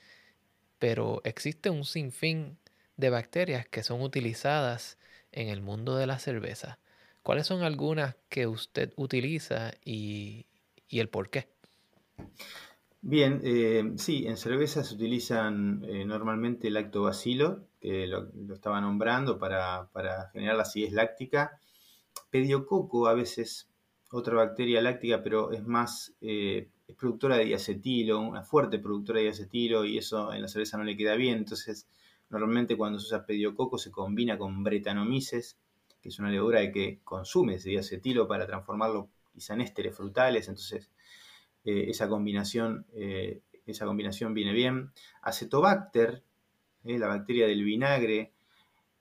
Pero 0.79 1.21
existe 1.23 1.69
un 1.69 1.85
sinfín 1.85 2.57
de 2.97 3.09
bacterias 3.09 3.67
que 3.67 3.83
son 3.83 4.01
utilizadas 4.01 4.97
en 5.31 5.49
el 5.49 5.61
mundo 5.61 5.95
de 5.95 6.07
la 6.07 6.19
cerveza. 6.19 6.79
¿Cuáles 7.25 7.47
son 7.47 7.63
algunas 7.63 8.15
que 8.29 8.45
usted 8.45 8.93
utiliza 8.97 9.73
y, 9.83 10.45
el 10.91 11.09
por 11.09 11.31
qué? 11.31 11.47
Bien, 13.01 13.41
eh, 13.43 13.93
sí, 13.95 14.27
en 14.27 14.37
cerveza 14.37 14.83
se 14.83 14.93
utilizan 14.93 15.83
eh, 15.85 16.05
normalmente 16.05 16.69
lactobacilo, 16.69 17.65
que 17.81 18.05
lo, 18.05 18.29
estaba 18.53 18.79
nombrando 18.79 19.39
para, 19.39 19.89
generar 20.33 20.55
la 20.55 20.61
acidez 20.61 20.93
láctica. 20.93 21.59
Pediococo, 22.29 23.07
a 23.07 23.15
veces 23.15 23.71
otra 24.11 24.35
bacteria 24.35 24.79
láctica, 24.79 25.23
pero 25.23 25.51
es 25.51 25.65
más, 25.65 26.13
eh, 26.21 26.69
es 26.87 26.95
productora 26.95 27.37
de 27.37 27.45
diacetilo, 27.45 28.19
una 28.19 28.43
fuerte 28.43 28.77
productora 28.77 29.17
de 29.17 29.25
diacetilo, 29.25 29.83
y 29.83 29.97
eso 29.97 30.31
en 30.31 30.43
la 30.43 30.47
cerveza 30.47 30.77
no 30.77 30.83
le 30.83 30.95
queda 30.95 31.15
bien. 31.15 31.39
Entonces, 31.39 31.89
normalmente 32.29 32.77
cuando 32.77 32.99
se 32.99 33.07
usa 33.07 33.25
pediococo 33.25 33.79
se 33.79 33.89
combina 33.89 34.37
con 34.37 34.63
bretanomices, 34.63 35.57
que 36.05 36.09
es 36.09 36.19
una 36.19 36.29
levadura 36.29 36.71
que 36.71 36.99
consume 37.03 37.55
ese 37.55 37.71
diacetilo 37.71 38.27
para 38.27 38.45
transformarlo 38.45 39.09
quizá 39.33 39.55
en 39.55 39.61
ésteres 39.61 39.97
frutales, 39.97 40.47
entonces 40.47 40.91
eh, 41.63 41.85
esa, 41.89 42.07
combinación, 42.07 42.85
eh, 42.93 43.41
esa 43.65 43.87
combinación 43.87 44.35
viene 44.35 44.53
bien. 44.53 44.91
Acetobacter, 45.23 46.21
eh, 46.83 46.99
la 46.99 47.07
bacteria 47.07 47.47
del 47.47 47.63
vinagre, 47.63 48.33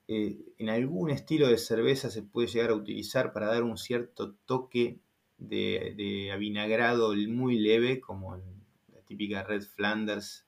en 0.09 0.71
algún 0.71 1.11
estilo 1.11 1.47
de 1.49 1.59
cerveza 1.59 2.11
se 2.11 2.23
puede 2.23 2.49
llegar 2.49 2.71
a 2.71 2.75
utilizar 2.75 3.35
para 3.35 3.49
dar 3.49 3.65
un 3.65 3.77
cierto 3.77 4.33
toque 4.47 4.99
de, 5.37 6.31
avinagrado 6.33 7.15
muy 7.29 7.59
leve, 7.59 8.01
como 8.01 8.37
la 8.37 9.01
típica 9.07 9.43
Red 9.43 9.63
Flanders, 9.63 10.47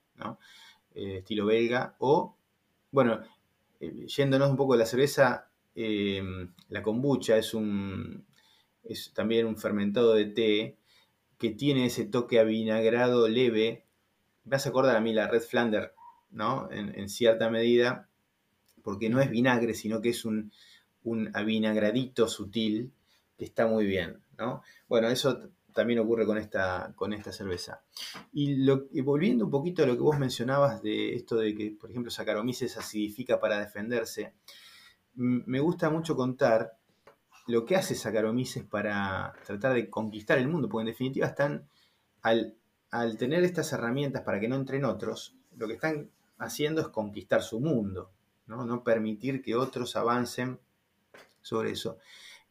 estilo 0.95 1.45
belga, 1.45 1.95
o, 1.99 2.35
bueno, 2.91 3.19
yéndonos 3.79 4.49
un 4.49 4.57
poco 4.57 4.73
de 4.73 4.79
la 4.79 4.85
cerveza, 4.85 5.47
Em, 5.79 6.51
la 6.69 6.81
kombucha 6.81 7.37
es, 7.37 7.53
un, 7.53 8.25
también 9.13 9.45
un 9.45 9.57
fermentado 9.57 10.15
de 10.15 10.25
té 10.25 10.77
que 11.37 11.51
tiene 11.51 11.85
ese 11.85 12.05
toque 12.05 12.39
avinagrado 12.39 13.27
leve. 13.27 13.85
Me 14.43 14.55
hace 14.55 14.69
acordar 14.69 14.95
a 14.95 15.01
mí 15.01 15.13
la 15.13 15.27
Red 15.27 15.43
Flander, 15.43 15.93
¿no? 16.31 16.67
En, 16.71 17.09
cierta 17.09 17.51
medida, 17.51 18.09
porque 18.81 19.09
no 19.09 19.21
es 19.21 19.29
vinagre, 19.29 19.75
sino 19.75 20.01
que 20.01 20.09
es 20.09 20.25
un, 20.25 20.51
un 21.03 21.29
avinagradito 21.35 22.27
sutil 22.27 22.91
que 23.37 23.45
está 23.45 23.67
muy 23.67 23.85
bien, 23.85 24.23
¿no? 24.39 24.63
Bueno, 24.87 25.09
eso 25.09 25.51
también 25.73 25.99
ocurre 25.99 26.25
con 26.25 26.39
esta, 26.39 26.91
cerveza. 27.31 27.83
Y, 28.33 28.67
volviendo 29.01 29.45
un 29.45 29.51
poquito 29.51 29.83
a 29.83 29.85
lo 29.85 29.93
que 29.93 30.01
vos 30.01 30.17
mencionabas 30.17 30.81
de 30.81 31.13
esto 31.13 31.35
de 31.35 31.53
que, 31.53 31.69
por 31.79 31.91
ejemplo, 31.91 32.09
Saccharomyces 32.09 32.77
acidifica 32.77 33.39
para 33.39 33.59
defenderse, 33.59 34.33
me 35.17 35.59
gusta 35.59 35.89
mucho 35.89 36.15
contar 36.15 36.77
lo 37.47 37.65
que 37.65 37.75
hace 37.75 37.95
Saccharomyces 37.95 38.63
para 38.65 39.33
tratar 39.45 39.73
de 39.73 39.89
conquistar 39.89 40.37
el 40.37 40.47
mundo, 40.47 40.69
porque 40.69 40.89
en 40.89 40.93
definitiva 40.93 41.27
están, 41.27 41.67
al, 42.21 42.55
tener 43.17 43.43
estas 43.43 43.71
herramientas 43.73 44.21
para 44.21 44.39
que 44.39 44.47
no 44.47 44.55
entren 44.55 44.85
otros, 44.85 45.35
lo 45.55 45.67
que 45.67 45.73
están 45.73 46.09
haciendo 46.37 46.81
es 46.81 46.89
conquistar 46.89 47.41
su 47.41 47.59
mundo, 47.59 48.11
no, 48.45 48.83
permitir 48.83 49.41
que 49.41 49.55
otros 49.55 49.95
avancen 49.95 50.59
sobre 51.41 51.71
eso. 51.71 51.97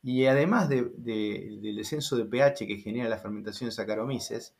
Y 0.02 0.26
además 0.26 0.68
del 0.68 1.60
descenso 1.62 2.16
de 2.16 2.24
pH 2.24 2.66
que 2.66 2.78
genera 2.78 3.08
la 3.08 3.18
fermentación 3.18 3.68
de 3.68 3.74
Saccharomyces, 3.74 4.54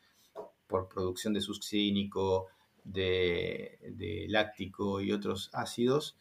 por 0.67 0.89
producción 0.89 1.33
de 1.33 1.41
succínico, 1.41 2.47
de, 2.85 3.79
de 3.83 4.27
láctico 4.29 5.01
y 5.01 5.13
otros 5.13 5.51
ácidos, 5.53 6.17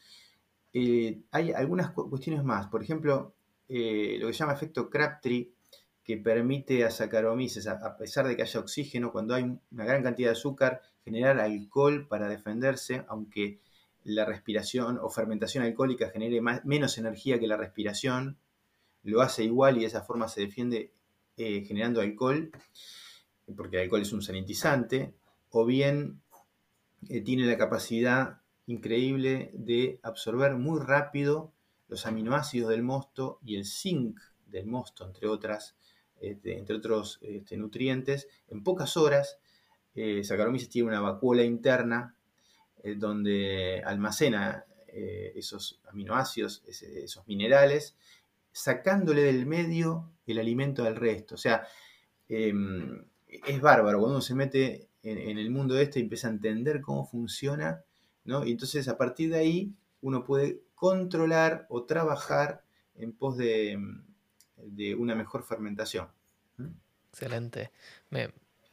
eh, 0.77 1.21
hay 1.31 1.53
algunas 1.53 1.91
cuestiones 1.91 2.43
más. 2.43 2.67
Por 2.67 2.83
ejemplo, 2.83 3.33
eh, 3.69 4.17
lo 4.19 4.27
que 4.27 4.33
se 4.33 4.39
llama 4.39 4.51
efecto 4.51 4.89
Crabtree, 4.89 5.53
que 6.03 6.17
permite 6.17 6.83
a 6.83 6.91
Saccharomyces, 6.91 7.65
a, 7.67 7.95
pesar 7.97 8.27
de 8.27 8.35
que 8.35 8.41
haya 8.41 8.59
oxígeno, 8.59 9.13
cuando 9.13 9.33
hay 9.33 9.43
una 9.43 9.85
gran 9.85 10.03
cantidad 10.03 10.27
de 10.27 10.33
azúcar, 10.33 10.81
generar 11.05 11.39
alcohol 11.39 12.09
para 12.09 12.27
defenderse, 12.27 13.05
aunque 13.07 13.61
la 14.03 14.25
respiración 14.25 14.99
o 15.01 15.09
fermentación 15.09 15.63
alcohólica 15.63 16.09
genere 16.09 16.41
menos 16.65 16.97
energía 16.97 17.39
que 17.39 17.47
la 17.47 17.55
respiración, 17.55 18.37
lo 19.03 19.21
hace 19.21 19.45
igual 19.45 19.77
y 19.77 19.81
de 19.81 19.87
esa 19.87 20.01
forma 20.01 20.27
se 20.27 20.41
defiende 20.41 20.91
eh, 21.37 21.63
generando 21.65 22.01
alcohol, 22.01 22.51
porque 23.55 23.77
el 23.77 23.83
alcohol 23.83 24.01
es 24.01 24.11
un 24.11 24.21
sanitizante, 24.21 25.13
o 25.51 25.65
bien 25.65 26.21
tiene 27.23 27.45
la 27.45 27.57
capacidad 27.57 28.41
increíble 28.67 29.51
de 29.53 29.99
absorber 30.03 30.55
muy 30.55 30.79
rápido 30.79 31.51
los 31.87 32.05
aminoácidos 32.05 32.69
del 32.69 32.83
mosto 32.83 33.39
y 33.43 33.55
el 33.55 33.65
zinc 33.65 34.19
del 34.47 34.65
mosto, 34.65 35.05
entre, 35.05 35.27
otras, 35.27 35.75
este, 36.19 36.57
entre 36.57 36.75
otros 36.75 37.19
este, 37.21 37.57
nutrientes, 37.57 38.27
en 38.47 38.63
pocas 38.63 38.97
horas 38.97 39.37
eh, 39.93 40.23
tiene 40.69 40.89
una 40.89 41.01
vacuola 41.01 41.43
interna 41.43 42.15
donde 42.97 43.81
almacena 43.83 44.65
esos 44.87 45.79
aminoácidos, 45.87 46.63
esos 46.67 47.27
minerales, 47.27 47.95
sacándole 48.51 49.23
del 49.23 49.45
medio 49.45 50.11
el 50.25 50.39
alimento 50.39 50.83
del 50.83 50.95
resto. 50.95 51.35
O 51.35 51.37
sea, 51.37 51.67
em, 52.29 53.05
es 53.27 53.61
bárbaro 53.61 53.99
cuando 53.99 54.15
uno 54.15 54.21
se 54.21 54.35
mete 54.35 54.87
en, 55.03 55.37
el 55.37 55.51
mundo 55.51 55.77
este 55.77 55.99
y 55.99 56.03
empieza 56.03 56.27
a 56.27 56.31
entender 56.31 56.81
cómo 56.81 57.05
funciona, 57.05 57.83
¿no? 58.25 58.45
Y 58.45 58.51
entonces 58.51 58.87
a 58.87 58.97
partir 58.97 59.29
de 59.29 59.37
ahí 59.37 59.73
uno 60.01 60.23
puede 60.23 60.61
controlar 60.75 61.65
o 61.69 61.83
trabajar 61.83 62.63
en 62.95 63.13
pos 63.13 63.37
de, 63.37 63.79
una 64.97 65.15
mejor 65.15 65.43
fermentación. 65.43 66.07
Excelente. 67.11 67.71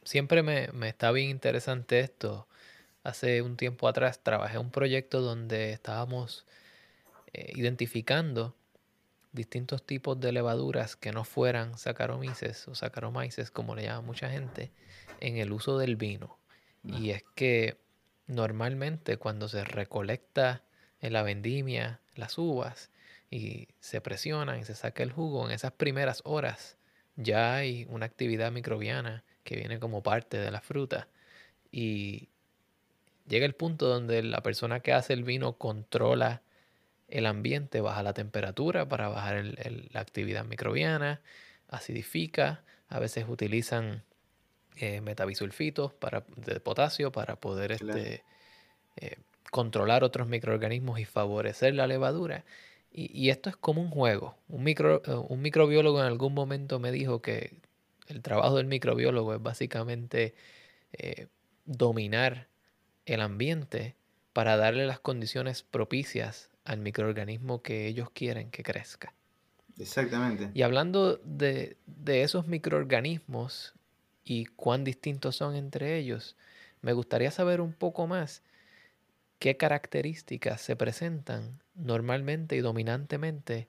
siempre 0.03 0.43
me, 0.43 0.69
está 0.87 1.11
bien 1.11 1.29
interesante 1.29 1.99
esto. 2.01 2.47
Hace 3.03 3.41
un 3.41 3.57
tiempo 3.57 3.87
atrás 3.87 4.21
trabajé 4.21 4.55
en 4.55 4.61
un 4.61 4.71
proyecto 4.71 5.21
donde 5.21 5.71
estábamos 5.71 6.45
eh, 7.33 7.51
identificando 7.55 8.55
distintos 9.33 9.85
tipos 9.85 10.19
de 10.19 10.31
levaduras 10.31 10.95
que 10.95 11.11
no 11.11 11.23
fueran 11.23 11.77
saccharomyces 11.77 12.67
o 12.67 12.75
saccharomyces, 12.75 13.51
como 13.51 13.75
le 13.75 13.83
llama 13.83 14.01
mucha 14.01 14.29
gente, 14.29 14.71
en 15.19 15.37
el 15.37 15.51
uso 15.51 15.77
del 15.77 15.95
vino. 15.95 16.37
Y 16.85 17.11
es 17.11 17.23
que 17.33 17.77
normalmente 18.27 19.17
cuando 19.17 19.47
se 19.47 19.63
recolecta 19.63 20.63
en 21.01 21.13
la 21.13 21.23
vendimia 21.23 21.99
las 22.15 22.37
uvas 22.37 22.91
y 23.29 23.67
se 23.79 24.01
presionan 24.01 24.59
y 24.59 24.63
se 24.63 24.75
saca 24.75 25.03
el 25.03 25.11
jugo, 25.11 25.45
en 25.45 25.51
esas 25.51 25.71
primeras 25.71 26.21
horas 26.25 26.77
ya 27.15 27.55
hay 27.55 27.85
una 27.89 28.05
actividad 28.05 28.51
microbiana 28.51 29.23
que 29.43 29.55
viene 29.55 29.79
como 29.79 30.03
parte 30.03 30.37
de 30.37 30.51
la 30.51 30.61
fruta. 30.61 31.07
Y 31.71 32.29
llega 33.27 33.45
el 33.45 33.55
punto 33.55 33.87
donde 33.87 34.23
la 34.23 34.41
persona 34.41 34.79
que 34.79 34.93
hace 34.93 35.13
el 35.13 35.23
vino 35.23 35.57
controla 35.57 36.41
el 37.07 37.25
ambiente, 37.25 37.81
baja 37.81 38.03
la 38.03 38.13
temperatura 38.13 38.87
para 38.87 39.09
bajar 39.09 39.43
la 39.91 39.99
actividad 39.99 40.45
microbiana, 40.45 41.21
acidifica, 41.67 42.63
a 42.89 42.99
veces 42.99 43.25
utilizan 43.27 44.03
eh, 44.77 45.01
metabisulfitos 45.01 45.93
para, 45.93 46.23
de 46.35 46.59
potasio 46.59 47.11
para 47.11 47.35
poder 47.35 47.71
este, 47.71 48.23
eh, 48.97 49.17
controlar 49.51 50.03
otros 50.03 50.27
microorganismos 50.27 50.99
y 50.99 51.05
favorecer 51.05 51.75
la 51.75 51.87
levadura. 51.87 52.45
Y, 52.95 53.29
esto 53.29 53.49
es 53.49 53.55
como 53.55 53.81
un 53.81 53.89
juego. 53.89 54.37
Un, 54.47 54.63
micro, 54.63 55.01
eh, 55.05 55.15
un 55.15 55.41
microbiólogo 55.41 55.99
en 55.99 56.05
algún 56.05 56.33
momento 56.33 56.79
me 56.79 56.91
dijo 56.91 57.23
que 57.23 57.59
el 58.07 58.21
trabajo 58.21 58.57
del 58.57 58.67
microbiólogo 58.67 59.33
es 59.33 59.41
básicamente 59.41 60.35
dominar 61.65 62.47
el 63.07 63.21
ambiente 63.21 63.95
para 64.31 64.57
darle 64.57 64.85
las 64.85 64.99
condiciones 64.99 65.63
propicias 65.63 66.51
al 66.65 66.79
microorganismo 66.79 67.61
que 67.61 67.87
ellos 67.87 68.09
quieren 68.11 68.51
que 68.51 68.63
crezca. 68.63 69.13
Exactamente. 69.79 70.51
Y 70.53 70.61
hablando 70.61 71.17
de, 71.23 71.77
esos 72.05 72.47
microorganismos 72.47 73.73
y 74.23 74.45
cuán 74.45 74.83
distintos 74.83 75.35
son 75.35 75.55
entre 75.55 75.97
ellos, 75.97 76.35
me 76.81 76.93
gustaría 76.93 77.31
saber 77.31 77.61
un 77.61 77.73
poco 77.73 78.07
más 78.07 78.43
qué 79.39 79.57
características 79.57 80.61
se 80.61 80.75
presentan 80.75 81.59
normalmente 81.75 82.55
y 82.55 82.59
dominantemente 82.59 83.67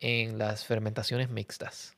en 0.00 0.38
las 0.38 0.64
fermentaciones 0.64 1.30
mixtas. 1.30 1.96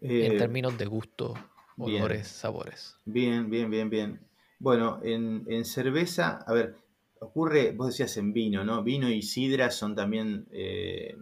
en 0.00 0.32
eh, 0.32 0.38
términos 0.38 0.76
de 0.78 0.86
gusto, 0.86 1.34
olores, 1.78 2.28
sabores. 2.28 2.96
Bien, 3.04 3.50
bien, 3.50 3.70
bien, 3.70 3.90
bien. 3.90 4.20
Bueno, 4.58 5.00
en, 5.02 5.44
en 5.48 5.64
cerveza, 5.64 6.44
a 6.46 6.52
ver, 6.52 6.76
ocurre, 7.20 7.72
vos 7.72 7.88
decías 7.88 8.16
en 8.16 8.32
vino, 8.32 8.64
¿no? 8.64 8.82
Vino 8.82 9.10
y 9.10 9.22
sidra 9.22 9.70
son 9.70 9.94
también 9.94 10.46
eh, 10.52 11.16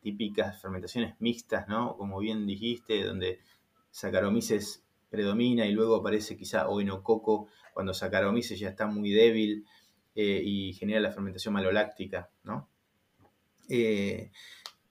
típicas 0.00 0.60
fermentaciones 0.60 1.14
mixtas, 1.20 1.68
¿no? 1.68 1.96
Como 1.96 2.18
bien 2.18 2.46
dijiste, 2.46 3.04
donde 3.04 3.40
Saccharomyces 3.96 4.84
predomina 5.08 5.66
y 5.66 5.72
luego 5.72 5.96
aparece 5.96 6.36
quizá 6.36 6.68
oenococo 6.68 7.48
cuando 7.72 7.94
Saccharomyces 7.94 8.58
ya 8.58 8.68
está 8.70 8.86
muy 8.86 9.10
débil 9.10 9.64
eh, 10.14 10.42
y 10.44 10.72
genera 10.74 11.00
la 11.00 11.12
fermentación 11.12 11.54
maloláctica, 11.54 12.30
¿no? 12.44 12.68
Eh, 13.68 14.30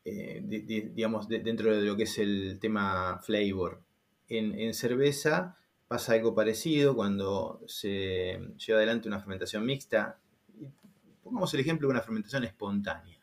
digamos, 0.04 1.28
dentro 1.28 1.76
de 1.76 1.86
lo 1.86 1.96
que 1.96 2.04
es 2.04 2.18
el 2.20 2.58
tema 2.60 3.20
flavor. 3.24 3.84
En, 4.28 4.58
en 4.60 4.74
cerveza 4.74 5.58
pasa 5.88 6.14
algo 6.14 6.34
parecido 6.34 6.96
cuando 6.96 7.62
se 7.68 8.40
lleva 8.58 8.80
adelante 8.80 9.08
una 9.08 9.20
fermentación 9.20 9.66
mixta 9.66 10.20
Pongamos 11.26 11.52
el 11.56 11.62
ejemplo 11.62 11.88
de 11.88 11.94
una 11.94 12.04
fermentación 12.04 12.44
espontánea. 12.44 13.20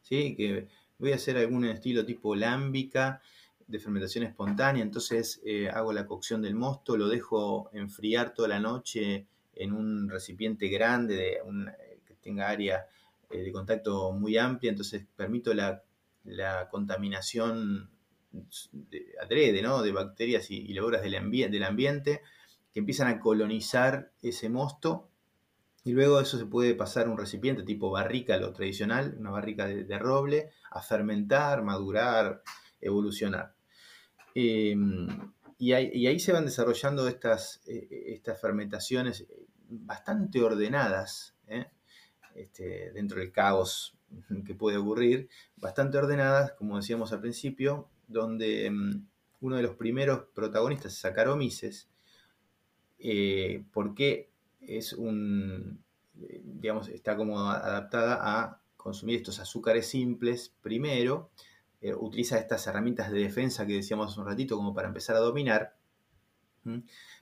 ¿sí? 0.00 0.34
Que 0.34 0.66
voy 0.96 1.12
a 1.12 1.16
hacer 1.16 1.36
algún 1.36 1.66
estilo 1.66 2.06
tipo 2.06 2.34
lámbica 2.34 3.20
de 3.66 3.78
fermentación 3.78 4.24
espontánea, 4.24 4.82
entonces 4.82 5.40
eh, 5.44 5.68
hago 5.68 5.92
la 5.92 6.06
cocción 6.06 6.42
del 6.42 6.54
mosto, 6.54 6.96
lo 6.96 7.08
dejo 7.08 7.70
enfriar 7.72 8.34
toda 8.34 8.48
la 8.48 8.60
noche 8.60 9.26
en 9.54 9.72
un 9.72 10.08
recipiente 10.08 10.68
grande 10.68 11.14
de 11.16 11.38
que 12.06 12.14
tenga 12.14 12.48
área 12.48 12.86
eh, 13.30 13.42
de 13.42 13.52
contacto 13.52 14.12
muy 14.12 14.36
amplia, 14.36 14.70
entonces 14.70 15.06
permito 15.16 15.54
la, 15.54 15.82
contaminación 16.70 17.90
de, 18.72 19.14
adrede, 19.22 19.62
¿no? 19.62 19.82
de 19.82 19.92
bacterias 19.92 20.50
y, 20.50 20.66
y 20.70 20.72
del 20.72 21.64
ambiente 21.64 22.22
que 22.72 22.80
empiezan 22.80 23.08
a 23.08 23.20
colonizar 23.20 24.10
ese 24.22 24.48
mosto 24.48 25.08
y 25.84 25.92
luego 25.92 26.18
eso 26.18 26.38
se 26.38 26.46
puede 26.46 26.74
pasar 26.74 27.06
a 27.06 27.10
un 27.10 27.18
recipiente 27.18 27.62
tipo 27.62 27.90
barrica, 27.90 28.38
lo 28.38 28.52
tradicional, 28.54 29.14
una 29.18 29.30
barrica 29.30 29.66
de, 29.66 29.98
roble, 29.98 30.50
a 30.70 30.80
fermentar, 30.80 31.62
madurar, 31.62 32.42
evolucionar. 32.80 33.53
Em, 34.34 35.06
y, 35.58 35.72
ahí, 35.72 36.18
se 36.18 36.32
van 36.32 36.44
desarrollando 36.44 37.08
estas, 37.08 37.62
eh, 37.66 38.20
fermentaciones 38.40 39.26
bastante 39.68 40.42
ordenadas, 40.42 41.34
¿eh? 41.46 41.66
este, 42.34 42.92
dentro 42.92 43.20
del 43.20 43.32
caos 43.32 43.96
que 44.46 44.54
puede 44.54 44.76
ocurrir, 44.76 45.28
bastante 45.56 45.98
ordenadas, 45.98 46.52
como 46.52 46.76
decíamos 46.76 47.12
al 47.12 47.20
principio, 47.20 47.88
donde 48.08 48.66
em, 48.66 49.06
uno 49.40 49.56
de 49.56 49.62
los 49.62 49.76
primeros 49.76 50.24
protagonistas 50.34 50.92
es 50.92 50.98
Saccharomyces, 50.98 51.88
eh, 52.98 53.64
porque 53.72 54.30
es 54.60 54.92
un, 54.92 55.82
digamos, 56.14 56.88
está 56.88 57.16
como 57.16 57.50
adaptada 57.50 58.18
a 58.22 58.60
consumir 58.76 59.16
estos 59.16 59.40
azúcares 59.40 59.86
simples 59.86 60.54
primero, 60.62 61.30
eh, 61.84 61.94
utiliza 61.94 62.38
estas 62.38 62.66
herramientas 62.66 63.12
de 63.12 63.18
defensa 63.18 63.66
que 63.66 63.74
decíamos 63.74 64.10
hace 64.10 64.18
un 64.18 64.26
ratito 64.26 64.56
como 64.56 64.72
para 64.72 64.88
empezar 64.88 65.16
a 65.16 65.18
dominar, 65.18 65.76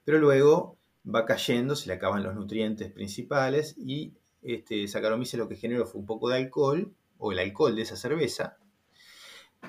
pero 0.05 0.21
luego 0.21 0.79
va 1.05 1.27
cayendo, 1.27 1.75
se 1.75 1.89
le 1.89 1.95
acaban 1.95 2.23
los 2.23 2.37
nutrientes 2.37 2.93
principales 2.93 3.75
y 3.77 4.13
este 4.41 4.87
lo 5.37 5.49
que 5.49 5.57
generó 5.57 5.85
fue 5.85 6.01
un 6.01 6.07
poco 6.07 6.29
de 6.29 6.37
alcohol, 6.37 6.95
o 7.19 7.33
el 7.33 7.41
alcohol 7.41 7.75
de 7.75 7.83
esa 7.83 7.97
cerveza, 7.97 8.57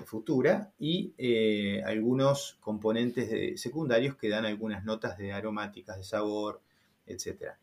futura 0.05 0.71
y 0.77 1.15
eh, 1.17 1.81
algunos 1.87 2.59
componentes 2.59 3.59
secundarios 3.59 4.15
que 4.15 4.29
dan 4.29 4.45
algunas 4.45 4.85
notas 4.85 5.17
de 5.17 5.33
aromáticas, 5.33 5.97
de 5.97 6.03
sabor, 6.03 6.61
etc. 7.07 7.53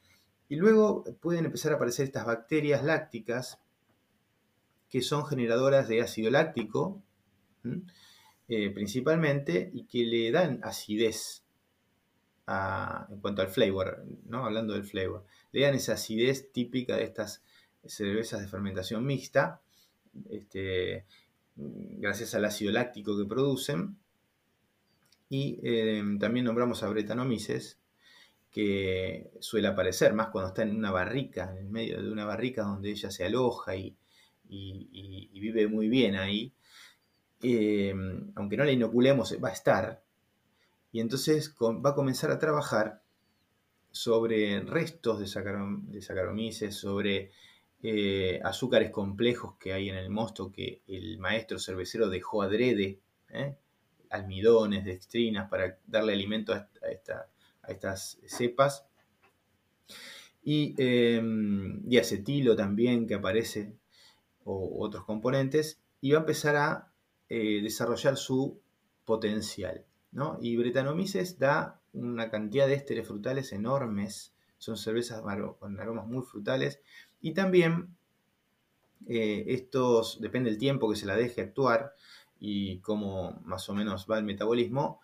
Y 0.48 0.56
luego 0.56 1.04
pueden 1.20 1.44
empezar 1.44 1.70
a 1.70 1.76
aparecer 1.76 2.06
estas 2.06 2.26
bacterias 2.26 2.82
lácticas 2.82 3.60
que 4.88 5.00
son 5.00 5.24
generadoras 5.24 5.86
de 5.86 6.00
ácido 6.00 6.28
láctico, 6.32 7.00
eh, 8.48 8.70
principalmente, 8.70 9.70
y 9.72 9.84
que 9.84 10.04
le 10.04 10.30
dan 10.30 10.60
acidez 10.62 11.44
en 13.08 13.20
cuanto 13.20 13.42
al 13.42 13.48
flavor, 13.48 14.04
¿no? 14.26 14.44
hablando 14.44 14.74
del 14.74 14.84
flavor. 14.84 15.24
Le 15.52 15.62
dan 15.62 15.74
esa 15.74 15.92
acidez 15.92 16.50
típica 16.52 16.96
de 16.96 17.04
estas 17.04 17.44
cervezas 17.84 18.40
de 18.40 18.48
fermentación 18.48 19.06
mixta, 19.06 19.60
este, 20.28 21.04
gracias 21.56 22.34
al 22.34 22.44
ácido 22.44 22.72
láctico 22.72 23.16
que 23.16 23.24
producen. 23.24 23.96
Y 25.28 25.60
eh, 25.62 26.02
también 26.18 26.44
nombramos 26.44 26.82
a 26.82 26.88
Brettanomyces, 26.88 27.78
que 28.50 29.30
suele 29.38 29.68
aparecer, 29.68 30.12
más 30.12 30.28
cuando 30.28 30.48
está 30.48 30.62
en 30.62 30.74
una 30.74 30.90
barrica, 30.90 31.54
en 31.56 31.70
medio 31.70 32.02
de 32.02 32.10
una 32.10 32.24
barrica 32.24 32.62
donde 32.62 32.90
ella 32.90 33.10
se 33.10 33.24
aloja 33.24 33.76
y, 33.76 33.96
vive 34.48 35.68
muy 35.68 35.88
bien 35.88 36.16
ahí. 36.16 36.52
Eh, 37.42 37.94
aunque 38.34 38.56
no 38.56 38.64
la 38.64 38.72
inoculemos, 38.72 39.36
va 39.42 39.48
a 39.48 39.52
estar. 39.52 40.02
Y 40.92 41.00
entonces 41.00 41.54
va 41.60 41.90
a 41.90 41.94
comenzar 41.94 42.30
a 42.30 42.38
trabajar 42.38 43.02
sobre 43.92 44.60
restos 44.60 45.20
de, 45.20 45.26
saccharomyces, 45.26 46.74
sobre 46.74 47.30
eh, 47.82 48.40
azúcares 48.44 48.90
complejos 48.90 49.56
que 49.58 49.72
hay 49.72 49.88
en 49.88 49.96
el 49.96 50.10
mosto 50.10 50.52
que 50.52 50.82
el 50.86 51.18
maestro 51.18 51.58
cervecero 51.58 52.08
dejó 52.08 52.42
adrede, 52.42 53.00
¿eh? 53.30 53.56
almidones, 54.10 54.84
dextrinas, 54.84 55.48
para 55.48 55.78
darle 55.86 56.12
alimento 56.12 56.52
a 56.52 56.68
esta 56.90 57.28
a 57.62 57.72
estas 57.72 58.18
cepas. 58.26 58.86
Y, 60.42 60.74
y, 60.78 61.98
acetilo 61.98 62.56
también 62.56 63.06
que 63.06 63.14
aparece, 63.14 63.74
o 64.44 64.82
otros 64.84 65.04
componentes, 65.04 65.80
y 66.00 66.12
va 66.12 66.18
a 66.18 66.20
empezar 66.20 66.56
a 66.56 66.89
eh, 67.32 67.60
desarrollar 67.62 68.16
su 68.16 68.60
potencial. 69.04 69.84
¿no? 70.10 70.36
Y 70.40 70.56
Brettanomyces 70.56 71.38
da 71.38 71.80
una 71.92 72.28
cantidad 72.28 72.66
de 72.66 72.74
ésteres 72.74 73.06
frutales 73.06 73.52
enormes, 73.52 74.34
son 74.58 74.76
cervezas 74.76 75.22
con 75.60 75.78
aromas 75.78 76.08
muy 76.08 76.24
frutales, 76.24 76.80
y 77.20 77.32
también 77.32 77.94
eh, 79.06 79.44
estos, 79.46 80.20
depende 80.20 80.50
del 80.50 80.58
tiempo 80.58 80.90
que 80.90 80.96
se 80.96 81.06
la 81.06 81.14
deje 81.14 81.40
actuar 81.40 81.94
y 82.40 82.80
cómo 82.80 83.40
más 83.44 83.68
o 83.68 83.74
menos 83.74 84.08
va 84.10 84.18
el 84.18 84.24
metabolismo, 84.24 85.00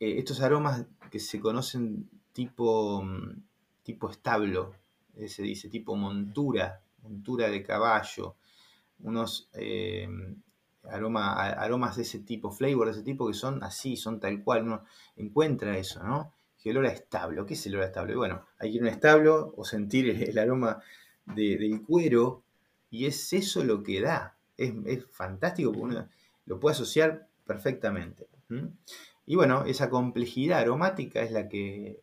eh, 0.00 0.18
estos 0.18 0.40
aromas 0.40 0.86
que 1.08 1.20
se 1.20 1.38
conocen 1.38 2.10
tipo, 2.32 3.00
mm, 3.04 3.44
tipo 3.84 4.10
establo, 4.10 4.74
se 5.24 5.42
dice 5.44 5.68
tipo 5.68 5.94
montura, 5.94 6.82
montura 7.04 7.48
de 7.48 7.62
caballo, 7.62 8.34
unos 8.98 9.48
aromas 10.88 11.96
de 11.96 12.02
ese 12.02 12.20
tipo, 12.20 12.50
flavor 12.50 12.86
de 12.86 12.92
ese 12.92 13.02
tipo 13.02 13.26
que 13.26 13.34
son 13.34 13.62
así, 13.62 13.96
son 13.96 14.20
tal 14.20 14.42
cual, 14.42 14.64
uno 14.64 14.84
encuentra 15.16 15.76
eso, 15.76 16.02
¿no? 16.02 16.32
Que 16.58 16.70
olor 16.70 16.86
establo, 16.86 17.46
¿qué 17.46 17.54
es 17.54 17.66
el 17.66 17.74
olor 17.74 17.84
a 17.84 17.88
establo? 17.88 18.16
Bueno, 18.16 18.44
hay 18.58 18.70
que 18.70 18.76
ir 18.76 18.82
a 18.82 18.86
un 18.86 18.90
establo 18.90 19.54
o 19.56 19.64
sentir 19.64 20.10
el, 20.10 20.38
aroma 20.38 20.82
del 21.24 21.82
cuero 21.82 22.42
y 22.90 23.06
es 23.06 23.32
eso 23.32 23.64
lo 23.64 23.82
que 23.82 24.00
da. 24.00 24.36
Es, 24.56 24.72
fantástico 25.10 25.72
porque 25.72 25.84
uno 25.84 26.08
lo 26.44 26.60
puede 26.60 26.74
asociar 26.74 27.28
perfectamente. 27.46 28.28
Y 29.24 29.36
bueno, 29.36 29.64
esa 29.64 29.88
complejidad 29.88 30.58
aromática 30.58 31.22
es 31.22 31.30
la 31.30 31.48
que 31.48 32.02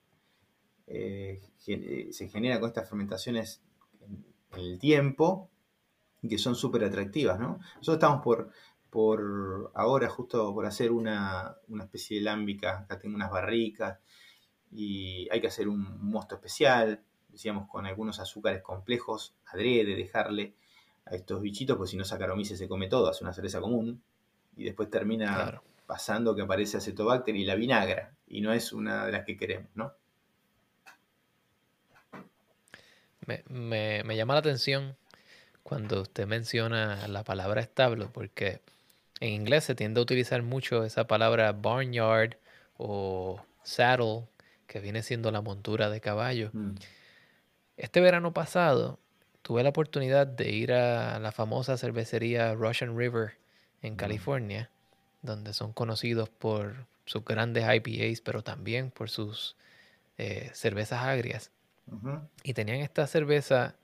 eh, 0.87 1.41
se 1.57 2.29
genera 2.29 2.59
con 2.59 2.69
estas 2.69 2.89
fermentaciones 2.89 3.61
en, 4.01 4.25
el 4.55 4.79
tiempo 4.79 5.49
y 6.27 6.29
que 6.29 6.37
son 6.37 6.55
súper 6.55 6.83
atractivas. 6.83 7.39
¿no? 7.39 7.59
Nosotros 7.77 7.95
estamos 7.95 8.21
por, 8.21 8.51
por 8.89 9.71
ahora 9.73 10.09
justo 10.09 10.53
por 10.53 10.65
hacer 10.65 10.91
una, 10.91 11.55
especie 11.81 12.17
de 12.17 12.23
lámbica. 12.23 12.79
Acá 12.79 12.99
tengo 12.99 13.15
unas 13.15 13.31
barricas 13.31 13.99
y 14.71 15.27
hay 15.31 15.39
que 15.39 15.47
hacer 15.47 15.69
un 15.69 16.05
mosto 16.05 16.35
especial, 16.35 17.01
decíamos 17.29 17.69
con 17.69 17.85
algunos 17.85 18.19
azúcares 18.19 18.61
complejos, 18.61 19.33
adrede, 19.45 19.95
dejarle 19.95 20.53
a 21.05 21.15
estos 21.15 21.41
bichitos, 21.41 21.77
pues 21.77 21.91
si 21.91 21.97
no 21.97 22.03
Saccharomyces 22.03 22.59
se 22.59 22.67
come 22.67 22.89
todo, 22.89 23.09
hace 23.09 23.23
una 23.23 23.31
cerveza 23.31 23.61
común, 23.61 24.01
y 24.57 24.65
después 24.65 24.89
termina 24.89 25.61
pasando 25.85 26.35
que 26.35 26.41
aparece 26.41 26.75
acetobacter 26.75 27.33
y 27.37 27.45
la 27.45 27.55
vinagra, 27.55 28.13
y 28.27 28.41
no 28.41 28.51
es 28.51 28.73
una 28.73 29.05
de 29.05 29.13
las 29.13 29.23
que 29.23 29.37
queremos, 29.37 29.69
¿no? 29.75 29.93
Me, 33.49 34.15
llama 34.15 34.33
la 34.33 34.39
atención 34.39 34.97
cuando 35.67 36.03
usted 36.03 36.25
menciona 36.25 37.09
la 37.09 37.25
palabra 37.25 37.59
establo, 37.59 38.09
porque 38.13 38.61
en 39.19 39.33
inglés 39.33 39.65
se 39.65 39.75
tiende 39.75 39.99
a 39.99 40.03
utilizar 40.03 40.41
mucho 40.41 40.85
esa 40.85 41.07
palabra 41.07 41.51
barnyard 41.51 42.35
o 42.77 43.43
saddle, 43.63 44.29
que 44.65 44.79
viene 44.79 45.03
siendo 45.03 45.29
la 45.29 45.41
montura 45.41 45.89
de 45.89 45.99
caballo. 45.99 46.51
Mm. 46.53 46.75
Este 47.75 47.99
verano 47.99 48.33
pasado 48.33 48.97
tuve 49.41 49.61
la 49.61 49.69
oportunidad 49.69 50.25
de 50.25 50.51
ir 50.51 50.71
a 50.71 51.19
la 51.19 51.33
famosa 51.33 51.75
cervecería 51.75 52.53
Russian 52.53 52.97
River 52.97 53.33
en 53.81 53.97
California, 53.97 54.69
donde 55.21 55.51
son 55.51 55.73
conocidos 55.73 56.29
por 56.29 56.85
sus 57.03 57.25
grandes 57.25 57.65
IPAs, 57.69 58.21
pero 58.21 58.41
también 58.41 58.89
por 58.89 59.09
sus 59.09 59.57
eh, 60.17 60.49
cervezas 60.53 61.03
agrias. 61.03 61.51
Y 62.43 62.53
tenían 62.53 62.77
esta 62.77 63.05
cerveza 63.05 63.75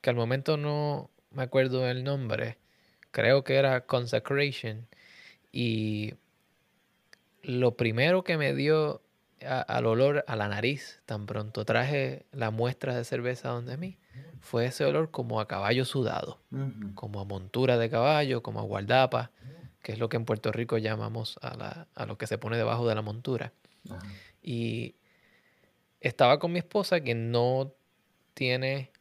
que 0.00 0.08
al 0.08 0.16
momento 0.16 0.56
no 0.56 1.10
me 1.30 1.42
acuerdo 1.42 1.88
el 1.88 2.04
nombre, 2.04 2.58
creo 3.10 3.44
que 3.44 3.56
era 3.56 3.86
Consecration. 3.86 4.86
Y 5.52 6.14
lo 7.42 7.76
primero 7.76 8.24
que 8.24 8.36
me 8.36 8.54
dio 8.54 9.02
al 9.40 9.86
olor 9.86 10.24
a 10.26 10.36
la 10.36 10.48
nariz, 10.48 11.00
tan 11.06 11.26
pronto 11.26 11.64
traje 11.64 12.26
la 12.32 12.50
muestra 12.50 12.94
de 12.96 13.04
cerveza 13.04 13.50
donde 13.50 13.76
mí, 13.76 13.98
fue 14.40 14.66
ese 14.66 14.84
olor 14.84 15.10
como 15.10 15.40
a 15.40 15.46
caballo 15.46 15.84
sudado, 15.84 16.40
como 16.94 17.20
a 17.20 17.24
montura 17.24 17.78
de 17.78 17.88
caballo, 17.88 18.42
como 18.42 18.60
a 18.60 18.64
guardapa, 18.64 19.30
que 19.82 19.92
es 19.92 19.98
lo 19.98 20.08
que 20.08 20.16
en 20.16 20.24
Puerto 20.24 20.50
Rico 20.52 20.78
llamamos 20.78 21.38
a, 21.40 21.86
lo 22.06 22.18
que 22.18 22.26
se 22.26 22.38
pone 22.38 22.56
debajo 22.56 22.88
de 22.88 22.94
la 22.94 23.02
montura. 23.02 23.52
Y 24.42 24.96
estaba 26.00 26.38
con 26.38 26.52
mi 26.52 26.58
esposa 26.58 27.00
que 27.00 27.14
no 27.14 27.72
tiene 28.34 28.92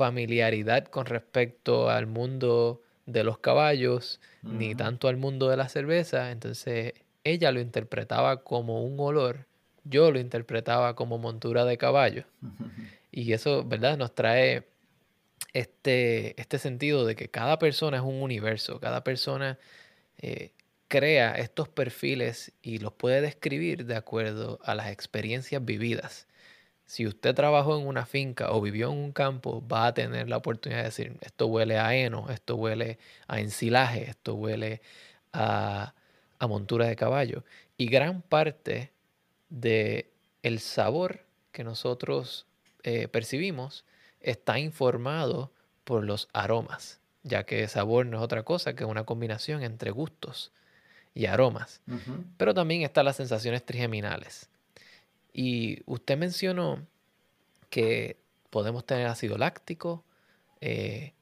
familiaridad 0.00 0.86
con 0.86 1.04
respecto 1.04 1.90
al 1.90 2.06
mundo 2.06 2.80
de 3.04 3.22
los 3.22 3.36
caballos, 3.36 4.18
ni 4.42 4.74
tanto 4.74 5.08
al 5.08 5.18
mundo 5.18 5.50
de 5.50 5.58
la 5.58 5.68
cerveza, 5.68 6.30
entonces 6.30 6.94
ella 7.22 7.52
lo 7.52 7.60
interpretaba 7.60 8.42
como 8.42 8.82
un 8.82 8.98
olor, 8.98 9.46
yo 9.84 10.10
lo 10.10 10.18
interpretaba 10.18 10.96
como 10.96 11.18
montura 11.18 11.64
de 11.66 11.76
caballo. 11.76 12.24
Y 13.12 13.32
eso, 13.32 13.64
¿verdad? 13.64 13.98
Nos 13.98 14.14
trae 14.14 14.68
este, 15.52 16.40
este 16.40 16.58
sentido 16.58 17.04
de 17.04 17.16
que 17.16 17.28
cada 17.28 17.58
persona 17.58 17.96
es 17.96 18.04
un 18.04 18.22
universo, 18.22 18.78
cada 18.78 19.02
persona 19.02 19.58
eh, 20.18 20.52
crea 20.86 21.34
estos 21.34 21.68
perfiles 21.68 22.52
y 22.62 22.78
los 22.78 22.92
puede 22.92 23.20
describir 23.20 23.84
de 23.84 23.96
acuerdo 23.96 24.60
a 24.62 24.76
las 24.76 24.92
experiencias 24.92 25.64
vividas. 25.64 26.28
Si 26.90 27.06
usted 27.06 27.36
trabajó 27.36 27.78
en 27.78 27.86
una 27.86 28.04
finca 28.04 28.50
o 28.50 28.60
vivió 28.60 28.90
en 28.90 28.98
un 28.98 29.12
campo, 29.12 29.64
va 29.64 29.86
a 29.86 29.94
tener 29.94 30.28
la 30.28 30.38
oportunidad 30.38 30.80
de 30.80 30.86
decir, 30.86 31.16
esto 31.20 31.46
huele 31.46 31.78
a 31.78 31.94
heno, 31.94 32.28
esto 32.30 32.56
huele 32.56 32.98
a 33.28 33.38
ensilaje, 33.38 34.10
esto 34.10 34.34
huele 34.34 34.82
a, 35.32 35.94
a 36.40 36.46
montura 36.48 36.86
de 36.86 36.96
caballo. 36.96 37.44
Y 37.76 37.86
gran 37.86 38.22
parte 38.22 38.90
de 39.50 40.10
el 40.42 40.58
sabor 40.58 41.20
que 41.52 41.62
nosotros 41.62 42.46
eh, 42.82 43.06
percibimos 43.06 43.84
está 44.20 44.58
informado 44.58 45.52
por 45.84 46.02
los 46.02 46.28
aromas, 46.32 46.98
ya 47.22 47.44
que 47.44 47.68
sabor 47.68 48.04
no 48.06 48.16
es 48.16 48.24
otra 48.24 48.42
cosa 48.42 48.74
que 48.74 48.84
una 48.84 49.04
combinación 49.04 49.62
entre 49.62 49.92
gustos 49.92 50.50
y 51.14 51.26
aromas. 51.26 51.82
Pero 52.36 52.52
también 52.52 52.82
están 52.82 53.04
las 53.04 53.14
sensaciones 53.14 53.64
trigeminales. 53.64 54.49
Y 55.32 55.82
usted 55.86 56.18
mencionó 56.18 56.86
que 57.70 58.18
podemos 58.50 58.84
tener 58.84 59.06
ácido 59.06 59.38
láctico, 59.38 60.04
eh, 60.60 61.14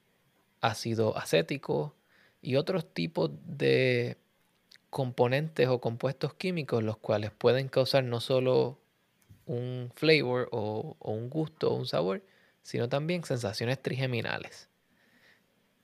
ácido 0.60 1.16
acético 1.16 1.94
y 2.40 2.56
otros 2.56 2.92
tipos 2.92 3.30
de 3.44 4.16
componentes 4.90 5.68
o 5.68 5.80
compuestos 5.80 6.34
químicos 6.34 6.82
los 6.82 6.96
cuales 6.96 7.30
pueden 7.30 7.68
causar 7.68 8.04
no 8.04 8.20
solo 8.20 8.78
un 9.46 9.90
flavor 9.94 10.48
o, 10.52 10.96
un 11.00 11.30
gusto 11.30 11.70
o 11.70 11.74
un 11.74 11.86
sabor, 11.86 12.22
sino 12.62 12.88
también 12.88 13.24
sensaciones 13.24 13.80
trigeminales. 13.82 14.68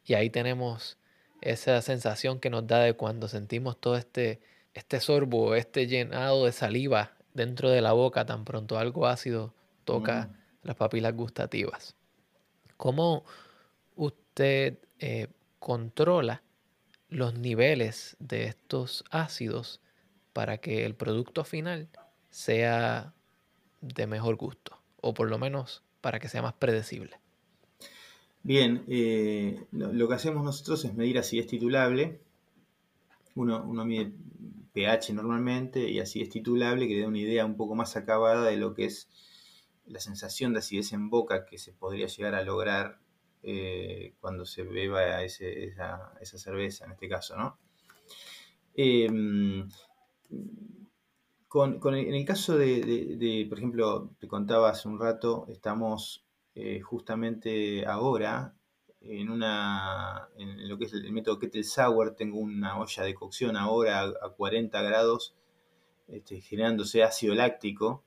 Y 0.04 0.14
ahí 0.14 0.30
tenemos 0.30 0.98
esa 1.40 1.80
sensación 1.82 2.40
que 2.40 2.50
nos 2.50 2.66
da 2.66 2.80
de 2.80 2.94
cuando 2.94 3.28
sentimos 3.28 3.78
todo 3.78 3.96
este, 3.96 4.40
este 4.74 5.00
sorbo, 5.00 5.54
este 5.54 5.86
llenado 5.86 6.44
de 6.44 6.52
saliva 6.52 7.13
dentro 7.34 7.70
de 7.70 7.80
la 7.80 7.92
boca, 7.92 8.24
tan 8.24 8.44
pronto 8.44 8.78
algo 8.78 9.06
ácido 9.06 9.52
toca 9.84 10.28
mm. 10.30 10.66
las 10.66 10.76
papilas 10.76 11.14
gustativas. 11.14 11.94
¿Cómo 12.76 13.24
usted 13.96 14.78
eh, 14.98 15.28
controla 15.58 16.42
los 17.08 17.38
niveles 17.38 18.16
de 18.18 18.44
estos 18.44 19.04
ácidos 19.10 19.80
para 20.32 20.58
que 20.58 20.84
el 20.84 20.94
producto 20.94 21.44
final 21.44 21.88
sea 22.30 23.14
de 23.80 24.06
mejor 24.06 24.36
gusto, 24.36 24.76
o 25.00 25.14
por 25.14 25.30
lo 25.30 25.38
menos 25.38 25.82
para 26.00 26.18
que 26.18 26.28
sea 26.28 26.42
más 26.42 26.54
predecible. 26.54 27.18
Bien, 28.42 28.84
eh, 28.88 29.64
lo, 29.72 30.08
que 30.08 30.14
hacemos 30.14 30.44
nosotros 30.44 30.84
es 30.84 30.94
medir 30.94 31.18
acidez 31.18 31.46
titulable. 31.46 32.20
Uno, 33.36 33.64
uno 33.64 33.84
mide 33.84 34.12
pH 34.74 35.14
normalmente 35.14 35.88
y 35.88 36.00
así 36.00 36.20
es 36.20 36.28
titulable, 36.28 36.86
que 36.86 37.00
da 37.00 37.08
una 37.08 37.18
idea 37.18 37.46
un 37.46 37.56
poco 37.56 37.74
más 37.74 37.96
acabada 37.96 38.44
de 38.44 38.58
lo 38.58 38.74
que 38.74 38.86
es 38.86 39.08
la 39.86 40.00
sensación 40.00 40.52
de 40.52 40.58
acidez 40.58 40.92
en 40.92 41.08
boca 41.08 41.46
que 41.46 41.58
se 41.58 41.72
podría 41.72 42.06
llegar 42.06 42.34
a 42.34 42.42
lograr 42.42 42.98
eh, 43.42 44.14
cuando 44.20 44.44
se 44.44 44.62
beba 44.64 45.22
esa, 45.22 46.38
cerveza, 46.38 46.86
en 46.86 46.92
este 46.92 47.08
caso, 47.08 47.36
¿no? 47.36 47.58
Em, 48.74 49.68
en 51.54 52.14
el 52.14 52.24
caso 52.24 52.58
de, 52.58 53.46
por 53.48 53.58
ejemplo, 53.58 54.10
te 54.18 54.26
contaba 54.26 54.70
hace 54.70 54.88
un 54.88 54.98
rato, 54.98 55.46
estamos 55.48 56.26
eh, 56.54 56.80
justamente 56.80 57.86
ahora 57.86 58.56
en, 59.06 59.30
una, 59.30 60.28
en 60.36 60.68
lo 60.68 60.78
que 60.78 60.86
es 60.86 60.92
el 60.94 61.12
método 61.12 61.38
Kettle 61.38 61.64
Sour, 61.64 62.14
tengo 62.14 62.38
una 62.38 62.78
olla 62.78 63.02
de 63.02 63.14
cocción 63.14 63.56
ahora 63.56 64.02
a, 64.02 64.28
40 64.30 64.82
grados, 64.82 65.34
este, 66.08 66.40
generándose 66.40 67.02
ácido 67.02 67.34
láctico. 67.34 68.04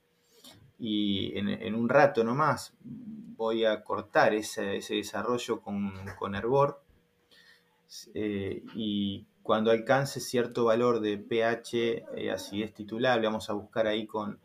y 0.80 1.38
en, 1.38 1.76
un 1.76 1.90
rato 1.90 2.24
nomás 2.24 2.76
voy 2.82 3.66
a 3.66 3.84
cortar 3.84 4.34
ese, 4.34 4.80
desarrollo 4.90 5.62
con, 5.62 5.94
con 6.18 6.36
Herbor 6.36 6.82
eh, 8.14 8.64
y 8.76 9.28
cuando 9.44 9.72
alcance 9.72 10.20
cierto 10.20 10.66
valor 10.66 11.00
de 11.00 11.18
pH, 11.18 12.06
eh, 12.16 12.32
acidez 12.32 12.74
titulable, 12.74 13.28
vamos 13.28 13.50
a 13.50 13.54
buscar 13.54 13.88
ahí 13.88 14.06
con, 14.06 14.40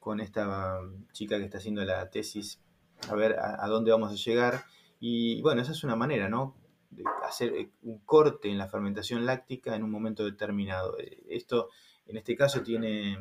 con 0.00 0.20
esta 0.20 0.80
chica 1.12 1.38
que 1.38 1.44
está 1.44 1.58
haciendo 1.58 1.84
la 1.84 2.10
tesis 2.10 2.60
a 3.08 3.14
ver 3.14 3.36
a, 3.38 3.66
dónde 3.68 3.92
vamos 3.92 4.12
a 4.12 4.16
llegar. 4.16 4.64
Y 5.00 5.40
bueno, 5.42 5.62
esa 5.62 5.72
es 5.72 5.82
una 5.82 5.96
manera, 5.96 6.28
¿no? 6.28 6.56
De 6.90 7.02
hacer 7.26 7.54
eh, 7.54 7.70
un 7.82 7.98
corte 8.00 8.50
en 8.50 8.58
la 8.58 8.68
fermentación 8.68 9.26
láctica 9.26 9.74
en 9.74 9.82
un 9.82 9.90
momento 9.90 10.24
determinado. 10.24 10.96
Esto, 11.28 11.70
en 12.06 12.18
este 12.18 12.36
caso, 12.36 12.62
tiene, 12.62 13.18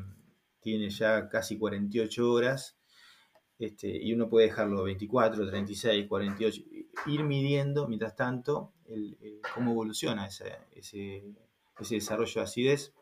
tiene 0.59 0.89
ya 0.89 1.29
casi 1.29 1.57
48 1.57 2.31
horas 2.31 2.79
este, 3.59 3.89
y 3.89 4.13
uno 4.13 4.29
puede 4.29 4.47
dejarlo 4.47 4.83
24, 4.83 5.45
36, 5.45 6.07
48, 6.07 6.61
ir 7.07 7.23
midiendo 7.25 7.89
mientras 7.89 8.15
tanto 8.15 8.71
cómo 9.53 9.71
evoluciona 9.71 10.27
ese, 10.27 10.55
ese, 10.71 11.35
desarrollo 11.89 12.33
de 12.35 12.41
acidez, 12.41 12.93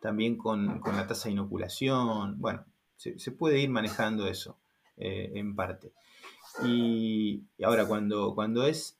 también 0.00 0.36
con, 0.36 0.82
la 0.84 1.06
tasa 1.06 1.28
de 1.28 1.32
inoculación, 1.32 2.38
bueno, 2.38 2.66
se, 2.96 3.32
puede 3.32 3.60
ir 3.60 3.70
manejando 3.70 4.26
eso 4.26 4.58
eh, 4.98 5.32
en 5.34 5.56
parte. 5.56 5.94
Y, 6.64 7.44
ahora 7.62 7.86
cuando, 7.86 8.34
cuando 8.34 8.66
es, 8.66 8.98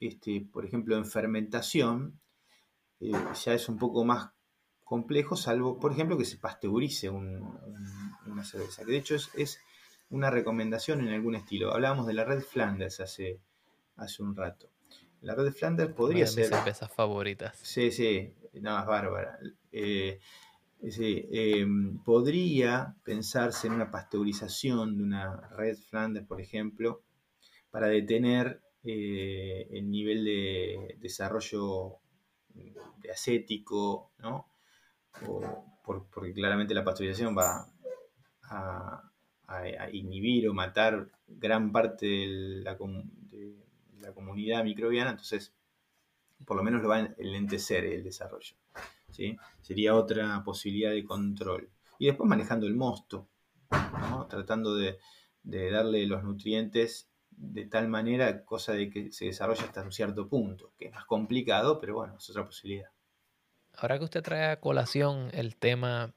este, 0.00 0.46
por 0.52 0.64
ejemplo, 0.64 0.96
en 0.96 1.06
fermentación, 1.06 2.20
eh, 3.00 3.12
ya 3.44 3.54
es 3.54 3.68
un 3.68 3.78
poco 3.78 4.04
más 4.04 4.30
complejo, 4.84 5.36
salvo, 5.36 5.78
por 5.78 5.92
ejemplo, 5.92 6.16
que 6.16 6.24
se 6.24 6.38
pasteurice 6.38 7.10
una 7.10 8.44
cerveza, 8.44 8.84
que 8.84 8.92
de 8.92 8.98
hecho 8.98 9.14
es, 9.14 9.60
una 10.10 10.30
recomendación 10.30 11.06
en 11.06 11.12
algún 11.12 11.34
estilo. 11.34 11.74
Hablábamos 11.74 12.06
de 12.06 12.14
la 12.14 12.24
Red 12.24 12.40
Flanders 12.40 13.00
hace, 13.00 13.40
hace 13.96 14.22
un 14.22 14.34
rato. 14.34 14.70
La 15.20 15.34
Red 15.34 15.52
Flanders 15.52 15.92
podría 15.92 16.26
ser... 16.26 16.48
Mis 16.48 16.56
cervezas 16.56 16.90
favoritas. 16.90 17.58
Sí, 17.62 17.90
sí, 17.90 18.32
nada 18.54 18.78
más 18.78 18.86
bárbara. 18.86 19.38
Eh, 19.70 20.18
em, 20.80 21.98
podría 22.04 22.94
pensarse 23.04 23.66
en 23.66 23.74
una 23.74 23.90
pasteurización 23.90 24.96
de 24.96 25.02
una 25.02 25.48
Red 25.50 25.78
Flanders, 25.78 26.26
por 26.26 26.40
ejemplo, 26.40 27.02
para 27.70 27.88
detener 27.88 28.60
eh, 28.84 29.68
el 29.70 29.90
nivel 29.90 30.24
de 30.24 30.96
desarrollo 31.00 31.96
de 32.54 33.10
acético, 33.10 34.12
¿no? 34.18 34.46
porque 35.82 36.32
claramente 36.32 36.74
la 36.74 36.84
pasteurización 36.84 37.36
va 37.36 37.66
a, 38.42 39.04
inhibir 39.92 40.48
o 40.48 40.54
matar 40.54 41.08
gran 41.26 41.72
parte 41.72 42.06
de 42.06 42.62
la, 42.62 42.74
de 42.74 43.54
la, 44.00 44.12
comunidad 44.12 44.62
microbiana, 44.62 45.10
entonces 45.10 45.54
por 46.44 46.56
lo 46.56 46.62
menos 46.62 46.82
lo 46.82 46.88
va 46.88 46.96
a 46.96 47.14
enlentecer 47.18 47.84
el 47.84 48.04
desarrollo. 48.04 48.54
¿Sí? 49.10 49.36
Sería 49.62 49.94
otra 49.94 50.42
posibilidad 50.44 50.90
de 50.90 51.04
control. 51.04 51.68
Y 51.98 52.06
después 52.06 52.28
manejando 52.28 52.66
el 52.66 52.74
mosto, 52.74 53.28
tratando 54.28 54.76
de, 54.76 54.98
de 55.42 55.70
darle 55.70 56.06
los 56.06 56.22
nutrientes 56.22 57.08
de 57.30 57.66
tal 57.66 57.88
manera, 57.88 58.44
cosa 58.44 58.72
de 58.72 58.90
que 58.90 59.12
se 59.12 59.26
desarrolle 59.26 59.62
hasta 59.62 59.82
un 59.82 59.92
cierto 59.92 60.28
punto, 60.28 60.72
que 60.76 60.86
es 60.86 60.92
más 60.92 61.04
complicado, 61.04 61.78
pero 61.80 61.94
bueno, 61.94 62.16
es 62.16 62.28
otra 62.30 62.44
posibilidad. 62.44 62.90
Ahora 63.76 63.98
que 63.98 64.04
usted 64.04 64.22
trae 64.22 64.50
a 64.50 64.60
colación 64.60 65.30
el 65.32 65.54
tema 65.56 66.12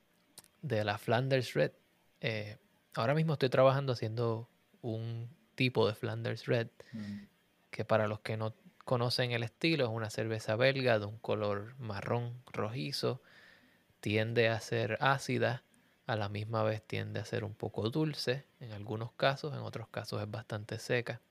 de 0.61 0.83
la 0.83 0.97
Flanders 0.97 1.53
Red, 1.53 1.71
eh, 2.21 2.57
ahora 2.95 3.13
mismo 3.13 3.33
estoy 3.33 3.49
trabajando 3.49 3.93
haciendo 3.93 4.49
un 4.81 5.29
tipo 5.55 5.87
de 5.87 5.93
Flanders 5.93 6.47
Red, 6.47 6.69
mm. 6.91 7.19
que 7.69 7.85
para 7.85 8.07
los 8.07 8.21
que 8.21 8.35
no 8.35 8.53
conocen 8.83 9.31
el 9.31 9.43
estilo 9.43 9.85
es 9.85 9.91
una 9.91 10.09
cerveza 10.09 10.55
belga 10.55 10.99
de 10.99 11.05
un 11.05 11.17
color 11.17 11.75
marrón 11.79 12.41
rojizo, 12.51 13.21
tiende 13.99 14.49
a 14.49 14.59
ser 14.59 14.97
ácida, 15.01 15.63
a 16.07 16.15
la 16.15 16.29
misma 16.29 16.63
vez 16.63 16.81
tiende 16.81 17.19
a 17.19 17.25
ser 17.25 17.43
un 17.43 17.53
poco 17.53 17.89
dulce 17.89 18.45
en 18.59 18.71
algunos 18.71 19.11
casos, 19.13 19.53
en 19.53 19.59
otros 19.59 19.87
casos 19.87 20.21
es 20.21 20.29
bastante 20.29 20.79
seca 20.79 21.21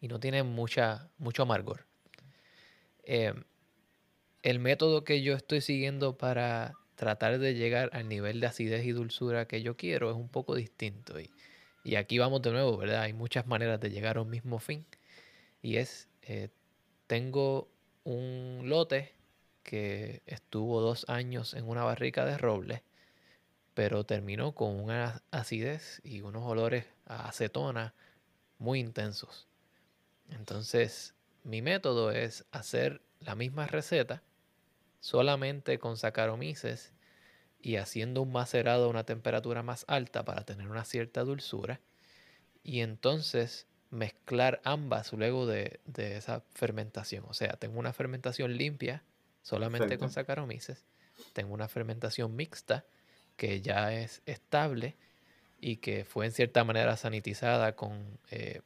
y 0.00 0.08
no 0.08 0.20
tiene 0.20 0.42
mucha, 0.42 1.10
mucho 1.18 1.42
amargor. 1.42 1.86
Eh, 3.02 3.34
el 4.42 4.58
método 4.58 5.04
que 5.04 5.22
yo 5.22 5.34
estoy 5.34 5.60
siguiendo 5.60 6.16
para 6.16 6.74
tratar 6.94 7.38
de 7.38 7.54
llegar 7.54 7.90
al 7.92 8.08
nivel 8.08 8.40
de 8.40 8.46
acidez 8.46 8.84
y 8.84 8.92
dulzura 8.92 9.46
que 9.46 9.62
yo 9.62 9.76
quiero 9.76 10.10
es 10.10 10.16
un 10.16 10.28
poco 10.28 10.54
distinto. 10.54 11.14
Y, 11.20 11.96
aquí 11.96 12.18
vamos 12.18 12.42
de 12.42 12.50
nuevo, 12.52 12.76
¿verdad? 12.76 13.02
Hay 13.02 13.12
muchas 13.12 13.46
maneras 13.46 13.80
de 13.80 13.90
llegar 13.90 14.18
a 14.18 14.22
un 14.22 14.30
mismo 14.30 14.58
fin. 14.58 14.84
Y 15.62 15.76
es, 15.76 16.07
eh, 16.28 16.50
tengo 17.06 17.70
un 18.04 18.60
lote 18.64 19.14
que 19.62 20.22
estuvo 20.26 20.82
dos 20.82 21.08
años 21.08 21.54
en 21.54 21.66
una 21.66 21.84
barrica 21.84 22.26
de 22.26 22.36
roble, 22.36 22.84
pero 23.72 24.04
terminó 24.04 24.54
con 24.54 24.78
una 24.78 25.22
acidez 25.30 26.02
y 26.04 26.20
unos 26.20 26.44
olores 26.44 26.84
a 27.06 27.28
acetona 27.28 27.94
muy 28.58 28.78
intensos. 28.78 29.48
Entonces, 30.28 31.14
mi 31.44 31.62
método 31.62 32.10
es 32.10 32.44
hacer 32.50 33.00
la 33.20 33.34
misma 33.34 33.66
receta, 33.66 34.22
solamente 35.00 35.78
con 35.78 35.96
Saccharomyces 35.96 36.92
y 37.58 37.76
haciendo 37.76 38.20
un 38.20 38.32
macerado 38.32 38.84
a 38.84 38.88
una 38.88 39.04
temperatura 39.04 39.62
más 39.62 39.86
alta 39.88 40.26
para 40.26 40.44
tener 40.44 40.68
una 40.68 40.84
cierta 40.84 41.24
dulzura. 41.24 41.80
Y 42.62 42.80
entonces 42.80 43.66
mezclar 43.90 44.60
ambas 44.64 45.12
luego 45.12 45.46
de, 45.46 45.80
esa 45.96 46.42
fermentación. 46.54 47.24
O 47.28 47.34
sea, 47.34 47.54
tengo 47.54 47.78
una 47.78 47.92
fermentación 47.92 48.56
limpia 48.56 49.02
solamente 49.42 49.98
con 49.98 50.10
Saccharomyces. 50.10 50.84
Tengo 51.32 51.54
una 51.54 51.68
fermentación 51.68 52.36
mixta 52.36 52.84
que 53.36 53.60
ya 53.60 53.92
es 53.92 54.22
estable 54.26 54.96
y 55.60 55.76
que 55.76 56.04
fue 56.04 56.26
en 56.26 56.32
cierta 56.32 56.64
manera 56.64 56.96
sanitizada 56.96 57.74
con 57.74 58.18
eh, 58.30 58.60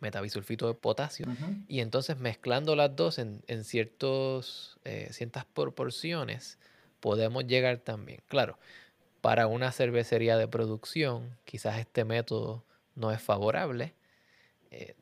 metabisulfito 0.00 0.66
de 0.66 0.74
potasio. 0.74 1.26
Y 1.68 1.80
entonces 1.80 2.18
mezclando 2.18 2.76
las 2.76 2.94
dos 2.94 3.18
en, 3.18 3.64
ciertos, 3.64 4.78
eh, 4.84 5.08
ciertas 5.12 5.44
proporciones, 5.44 6.58
podemos 7.00 7.46
llegar 7.46 7.78
también. 7.78 8.20
Claro, 8.28 8.58
para 9.20 9.46
una 9.46 9.72
cervecería 9.72 10.36
de 10.36 10.48
producción, 10.48 11.36
quizás 11.44 11.78
este 11.78 12.04
método 12.04 12.64
no 12.94 13.12
es 13.12 13.20
favorable. 13.20 13.94
Eh, 14.70 14.94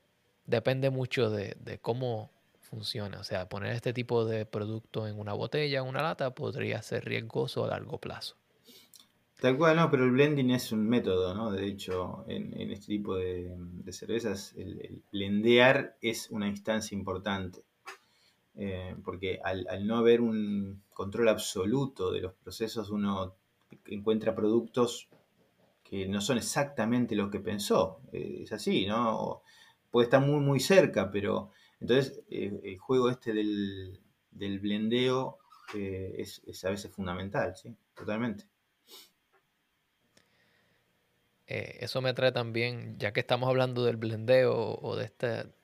depende 0.46 0.90
mucho 0.90 1.31
de, 1.31 1.78
cómo 1.81 2.31
funciona. 2.61 3.20
O 3.20 3.24
sea, 3.24 3.48
poner 3.48 3.74
este 3.74 3.92
tipo 3.92 4.24
de 4.24 4.46
producto 4.46 5.07
en 5.07 5.18
una 5.18 5.35
botella, 5.35 5.81
en 5.81 5.87
una 5.87 6.02
lata, 6.02 6.35
podría 6.35 6.83
ser 6.83 7.04
riesgoso 7.04 7.64
a 7.64 7.68
largo 7.68 7.98
plazo. 7.98 8.37
Tal 9.40 9.57
cual, 9.57 9.76
no, 9.76 9.88
pero 9.88 10.04
el 10.04 10.11
blending 10.11 10.50
es 10.50 10.72
un 10.72 10.88
método, 10.88 11.33
¿no? 11.33 11.52
De 11.52 11.64
hecho, 11.64 12.24
en, 12.26 12.52
este 12.72 12.87
tipo 12.87 13.14
de, 13.14 13.57
cervezas, 13.90 14.52
el, 14.57 15.02
blendear 15.12 15.96
es 16.02 16.28
una 16.31 16.48
instancia 16.48 16.96
importante. 16.96 17.62
Eh, 18.57 18.96
porque 19.04 19.38
al, 19.44 19.87
no 19.87 19.98
haber 19.98 20.20
un 20.20 20.83
control 20.92 21.28
absoluto 21.28 22.11
de 22.11 22.22
los 22.22 22.33
procesos, 22.35 22.90
uno 22.90 23.37
encuentra 23.87 24.35
productos 24.35 25.09
que 25.88 26.07
no 26.07 26.20
son 26.20 26.38
exactamente 26.38 27.14
lo 27.14 27.31
que 27.31 27.40
pensó. 27.40 28.01
Eh, 28.12 28.40
es 28.42 28.53
así, 28.53 28.87
¿no? 28.87 29.42
puede 29.90 30.05
estar 30.05 30.20
muy, 30.20 30.40
muy 30.40 30.61
cerca, 30.61 31.11
pero 31.11 31.51
entonces 31.81 32.20
eh, 32.31 32.61
el 32.62 32.79
juego 32.79 33.09
este 33.09 33.33
del, 33.33 34.01
del 34.31 34.59
blendeo 34.59 35.38
es, 35.74 36.42
es 36.46 36.64
a 36.64 36.70
veces 36.70 36.92
fundamental, 36.92 37.55
¿sí? 37.57 37.74
Totalmente. 37.94 38.44
Eh, 41.46 41.79
eso 41.81 42.03
me 42.03 42.12
trae 42.12 42.33
también, 42.33 42.98
ya 42.98 43.12
que 43.12 43.20
estamos 43.20 43.48
hablando 43.48 43.85
del 43.85 43.96
blendeo 43.96 44.55
o 44.55 44.96
de, 44.96 45.11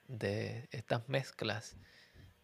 de 0.08 0.68
estas 0.70 1.06
mezclas 1.10 1.76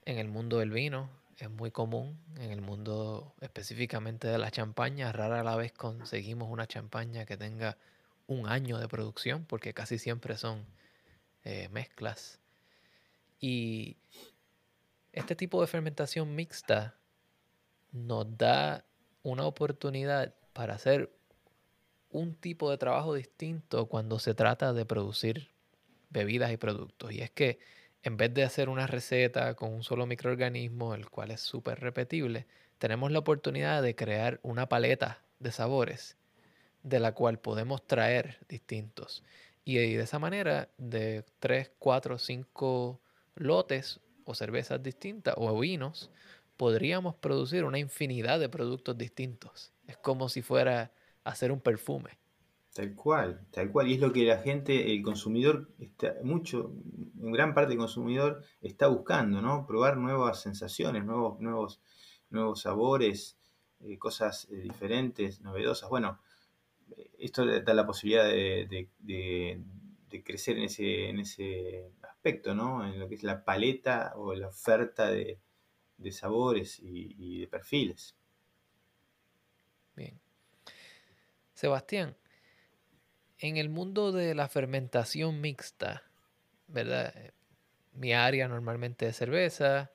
en 0.05 0.19
el 0.19 0.29
mundo 0.29 0.59
del 0.59 0.71
vino, 0.71 1.11
es 1.41 1.51
muy 1.51 1.71
común 1.71 2.19
en 2.37 2.51
el 2.51 2.61
mundo 2.61 3.35
específicamente 3.41 4.29
de 4.29 4.39
la 4.39 4.51
champaña. 4.51 5.11
Rara 5.11 5.43
la 5.43 5.57
vez 5.57 5.73
conseguimos 5.73 6.51
una 6.51 6.67
champaña 6.67 7.25
que 7.25 7.39
tenga 7.39 7.79
un 8.27 8.47
año 8.47 8.79
de 8.79 8.89
producción, 8.89 9.47
porque 9.47 9.73
casi 9.73 9.99
siempre 9.99 10.37
son 10.37 10.67
eh, 11.45 11.69
mezclas. 11.71 12.41
Y 13.41 13.97
este 15.13 15.35
tipo 15.35 15.63
de 15.63 15.67
fermentación 15.67 16.35
mixta 16.35 16.97
nos 17.91 18.37
da 18.37 18.85
una 19.23 19.47
oportunidad 19.47 20.35
para 20.53 20.75
hacer 20.75 21.11
un 22.11 22.35
tipo 22.35 22.71
de 22.71 22.77
trabajo 22.77 23.15
distinto 23.15 23.87
cuando 23.87 24.19
se 24.19 24.35
trata 24.35 24.75
de 24.75 24.85
producir 24.85 25.49
bebidas 26.11 26.53
y 26.53 26.59
productos. 26.59 27.13
Y 27.13 27.23
es 27.23 27.31
que 27.31 27.59
en 28.03 28.17
vez 28.17 28.33
de 28.33 28.45
hacer 28.45 28.69
una 28.69 28.87
receta 28.87 29.55
con 29.55 29.73
un 29.73 29.83
solo 29.83 30.07
microorganismo, 30.07 30.95
el 30.95 31.09
cual 31.09 31.31
es 31.31 31.41
súper 31.41 31.81
repetible, 31.81 32.47
tenemos 32.79 33.11
la 33.11 33.19
oportunidad 33.19 33.83
de 33.83 33.95
crear 33.95 34.41
una 34.43 34.69
paleta 34.69 35.23
de 35.39 35.53
sabores 35.53 36.17
de 36.83 37.01
la 37.01 37.13
cual 37.13 37.39
podemos 37.39 37.87
traer 37.87 38.39
distintos. 38.49 39.23
Y 39.65 39.75
de 39.77 40.03
esa 40.03 40.19
manera, 40.19 40.71
de 40.79 41.25
3, 41.41 41.73
4, 41.79 42.19
5 42.19 43.01
lotes 43.35 44.01
o 44.25 44.35
cervezas 44.35 44.83
distintas 44.83 45.35
o 45.37 45.59
vinos, 45.59 46.11
podríamos 46.57 47.15
producir 47.17 47.65
una 47.65 47.79
infinidad 47.79 48.41
de 48.41 48.49
productos 48.49 48.97
distintos. 48.97 49.73
Es 49.87 49.97
como 49.97 50.29
si 50.29 50.43
fuera 50.43 50.93
hacer 51.25 51.53
un 51.53 51.61
perfume. 51.61 52.20
Tal 52.73 52.95
cual, 52.95 53.47
tal 53.51 53.73
cual. 53.73 53.89
Y 53.89 53.95
es 53.95 54.01
lo 54.01 54.13
que 54.13 54.25
la 54.25 54.39
gente, 54.39 54.93
el 54.93 55.03
consumidor, 55.03 55.71
está, 55.81 56.15
mucho, 56.23 56.73
en 57.21 57.33
gran 57.33 57.53
parte 57.53 57.71
del 57.71 57.79
consumidor 57.79 58.45
está 58.61 58.87
buscando, 58.87 59.43
¿no? 59.43 59.67
Probar 59.67 59.97
nuevas 59.97 60.41
sensaciones, 60.41 61.05
nuevos, 61.05 61.41
nuevos, 61.41 61.81
nuevos 62.31 62.61
sabores, 62.61 63.37
eh, 63.81 63.99
cosas 63.99 64.47
eh, 64.53 64.57
diferentes, 64.57 65.41
novedosas. 65.41 65.91
Bueno, 65.91 66.21
esto 67.19 67.45
da 67.45 67.75
la 67.75 67.87
posibilidad 67.87 68.25
de, 68.25 68.89
crecer 70.25 70.57
en 70.59 70.65
ese, 70.65 71.09
en 71.09 71.19
ese 71.21 71.93
aspecto, 72.03 72.55
¿no? 72.55 72.87
En 72.87 73.01
lo 73.01 73.09
que 73.09 73.17
es 73.17 73.25
la 73.25 73.45
paleta 73.45 74.13
o 74.17 74.35
la 74.35 74.49
oferta 74.49 75.11
de, 75.11 75.41
sabores 76.13 76.79
y, 76.79 77.17
y 77.19 77.41
de 77.41 77.49
perfiles. 77.49 78.17
Bien. 79.97 80.19
Sebastián, 81.53 82.17
en 83.41 83.57
el 83.57 83.69
mundo 83.69 84.13
de 84.13 84.35
la 84.35 84.49
fermentación 84.49 85.41
mixta, 85.41 86.05
¿verdad? 86.69 87.15
Mi 87.93 88.13
área 88.13 88.49
normalmente 88.49 89.09
es 89.09 89.17
cerveza, 89.17 89.91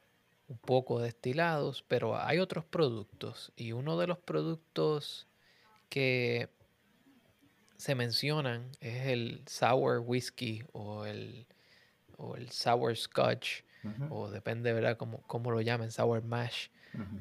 un 0.47 0.57
poco 0.57 0.99
de 0.99 1.05
destilados, 1.05 1.83
pero 1.87 2.17
hay 2.17 2.39
otros 2.39 2.65
productos 2.65 3.51
y 3.55 3.71
uno 3.71 3.97
de 3.97 4.07
los 4.07 4.19
productos 4.19 5.27
que 5.89 6.49
se 7.77 7.95
mencionan 7.95 8.71
es 8.79 9.07
el 9.07 9.43
sour 9.47 9.99
whiskey 9.99 10.63
o 10.73 11.05
el, 11.05 11.47
o 12.17 12.35
el 12.35 12.49
sour 12.51 12.95
scotch, 12.97 13.63
o 14.07 14.29
depende, 14.29 14.73
¿verdad?, 14.73 14.97
cómo, 14.97 15.21
cómo 15.27 15.51
lo 15.51 15.61
llamen, 15.61 15.91
sour 15.91 16.23
mash. 16.23 16.69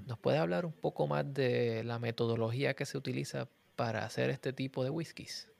¿Nos 0.06 0.18
puede 0.18 0.38
hablar 0.38 0.66
un 0.66 0.74
poco 0.74 1.06
más 1.06 1.32
de 1.34 1.84
la 1.84 1.98
metodología 1.98 2.74
que 2.74 2.86
se 2.86 2.98
utiliza 2.98 3.48
para 3.76 4.04
hacer 4.06 4.30
este 4.30 4.52
tipo 4.52 4.84
de 4.84 4.90
whiskies? 4.90 5.50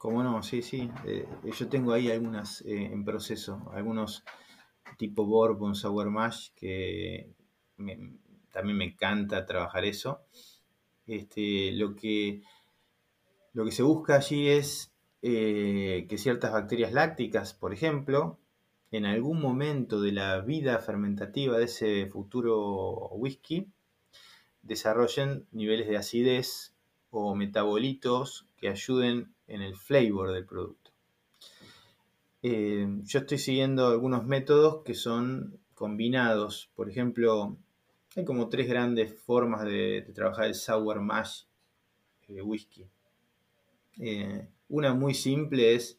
Cómo 0.00 0.22
no, 0.22 0.42
sí, 0.42 0.62
sí. 0.62 0.90
Eh, 1.04 1.28
yo 1.58 1.68
tengo 1.68 1.92
ahí 1.92 2.10
algunas 2.10 2.62
eh, 2.62 2.86
en 2.86 3.04
proceso, 3.04 3.70
algunos 3.74 4.24
tipo 4.96 5.26
Bourbon, 5.26 5.74
Sour 5.74 6.08
Mash, 6.08 6.52
que 6.54 7.34
también 8.50 8.78
me 8.78 8.86
encanta 8.86 9.44
trabajar 9.44 9.84
eso. 9.84 10.22
Este, 11.06 11.72
lo, 11.72 11.94
que, 11.94 12.40
lo 13.52 13.66
que 13.66 13.72
se 13.72 13.82
busca 13.82 14.16
allí 14.16 14.48
es 14.48 14.90
eh, 15.20 16.06
que 16.08 16.16
ciertas 16.16 16.52
bacterias 16.52 16.94
lácticas, 16.94 17.52
por 17.52 17.74
ejemplo, 17.74 18.38
en 18.92 19.04
algún 19.04 19.38
momento 19.38 20.00
de 20.00 20.12
la 20.12 20.40
vida 20.40 20.78
fermentativa 20.78 21.58
de 21.58 21.64
ese 21.64 22.06
futuro 22.06 23.10
whisky, 23.10 23.68
desarrollen 24.62 25.46
niveles 25.52 25.88
de 25.88 25.98
acidez 25.98 26.74
o 27.10 27.34
metabolitos 27.34 28.46
que 28.56 28.68
ayuden 28.68 29.32
en 29.46 29.62
el 29.62 29.76
flavor 29.76 30.32
del 30.32 30.46
producto. 30.46 30.90
Eh, 32.42 32.86
yo 33.04 33.18
estoy 33.18 33.38
siguiendo 33.38 33.88
algunos 33.88 34.24
métodos 34.24 34.82
que 34.84 34.94
son 34.94 35.58
combinados. 35.74 36.70
Por 36.74 36.88
ejemplo, 36.88 37.56
hay 38.16 38.24
como 38.24 38.48
tres 38.48 38.68
grandes 38.68 39.12
formas 39.12 39.64
de, 39.64 40.06
trabajar 40.14 40.46
el 40.46 40.54
sour 40.54 41.00
mash 41.00 41.42
eh, 42.28 42.40
whisky. 42.40 42.86
Eh, 43.98 44.46
una 44.68 44.94
muy 44.94 45.14
simple 45.14 45.74
es, 45.74 45.98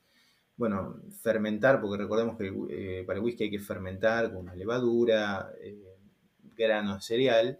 bueno, 0.55 0.95
fermentar, 1.21 1.81
porque 1.81 2.01
recordemos 2.01 2.37
que 2.37 3.03
para 3.05 3.19
el 3.19 3.25
whisky 3.25 3.43
hay 3.45 3.51
que 3.51 3.59
fermentar 3.59 4.31
con 4.31 4.37
una 4.37 4.55
levadura, 4.55 5.51
granos 6.55 6.97
de 6.97 7.01
cereal, 7.01 7.59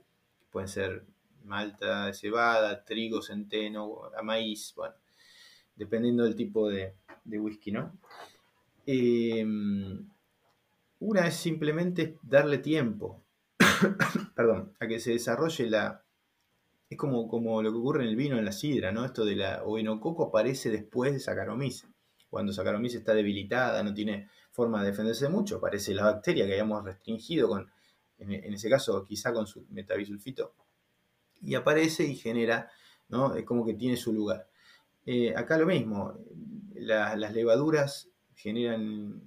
pueden 0.52 0.70
ser 0.70 1.04
malta 1.45 2.08
de 2.08 2.13
cebada, 2.13 2.84
trigo, 2.84 3.21
centeno, 3.21 4.12
maíz, 4.23 4.73
bueno, 4.75 4.95
dependiendo 5.75 6.23
del 6.23 6.36
tipo 6.36 6.69
de, 6.69 6.95
whisky, 7.25 7.71
¿no? 7.71 7.97
Eh, 8.86 9.45
una 10.99 11.27
es 11.27 11.36
simplemente 11.36 12.17
darle 12.21 12.60
tiempo, 12.60 13.23
perdón, 14.36 14.73
a 14.80 14.88
que 14.88 14.99
se 14.99 15.12
desarrolle 15.12 15.69
la... 15.69 16.04
Es 16.89 16.97
como, 16.97 17.27
como 17.27 17.63
lo 17.63 17.71
que 17.71 17.77
ocurre 17.77 18.04
en 18.04 18.10
el 18.10 18.15
vino, 18.15 18.38
en 18.38 18.45
la 18.45 18.51
sidra, 18.51 18.91
¿no? 18.91 19.06
Esto 19.06 19.25
de 19.25 19.36
la 19.36 19.63
coco 19.99 20.25
aparece 20.25 20.69
después 20.69 21.13
de 21.13 21.19
Saccharomyces. 21.19 21.89
Cuando 22.30 22.54
Saccharomyces 22.54 22.99
está 22.99 23.13
debilitada, 23.13 23.82
no 23.82 23.93
tiene 23.93 24.30
forma 24.51 24.82
de 24.82 24.91
defenderse 24.91 25.27
mucho, 25.27 25.58
aparece 25.58 25.93
la 25.95 26.04
bacteria 26.04 26.45
que 26.45 26.51
habíamos 26.51 26.84
restringido 26.84 27.47
con, 27.47 27.71
en, 28.19 28.54
ese 28.54 28.69
caso 28.69 29.04
quizá 29.06 29.34
con 29.34 29.47
su 29.47 29.65
metabisulfito, 29.69 30.54
y 31.43 31.56
aparece 31.56 32.04
y 32.06 32.15
genera, 32.15 32.69
¿no? 33.10 33.36
Es 33.36 33.45
como 33.45 33.65
que 33.65 33.73
tiene 33.73 33.97
su 33.97 34.13
lugar. 34.13 34.47
Eh, 35.06 35.34
acá 35.36 35.58
lo 35.58 35.65
mismo, 35.65 36.13
las 36.75 37.34
levaduras 37.34 38.10
generan 38.36 39.21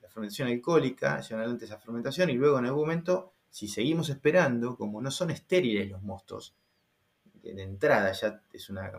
la 0.00 0.08
fermentación 0.08 0.48
alcohólica, 0.48 1.20
llevan 1.20 1.40
adelante 1.40 1.64
esa 1.64 1.78
fermentación 1.78 2.30
y 2.30 2.34
luego 2.34 2.58
en 2.58 2.66
algún 2.66 2.82
momento, 2.82 3.32
si 3.50 3.68
seguimos 3.68 4.08
esperando, 4.10 4.76
como 4.76 5.00
no 5.00 5.10
son 5.10 5.30
estériles 5.30 5.90
los 5.90 6.02
mostos, 6.02 6.54
de 7.52 7.62
entrada 7.62 8.12
ya 8.12 8.42
es 8.52 8.70
una, 8.70 8.90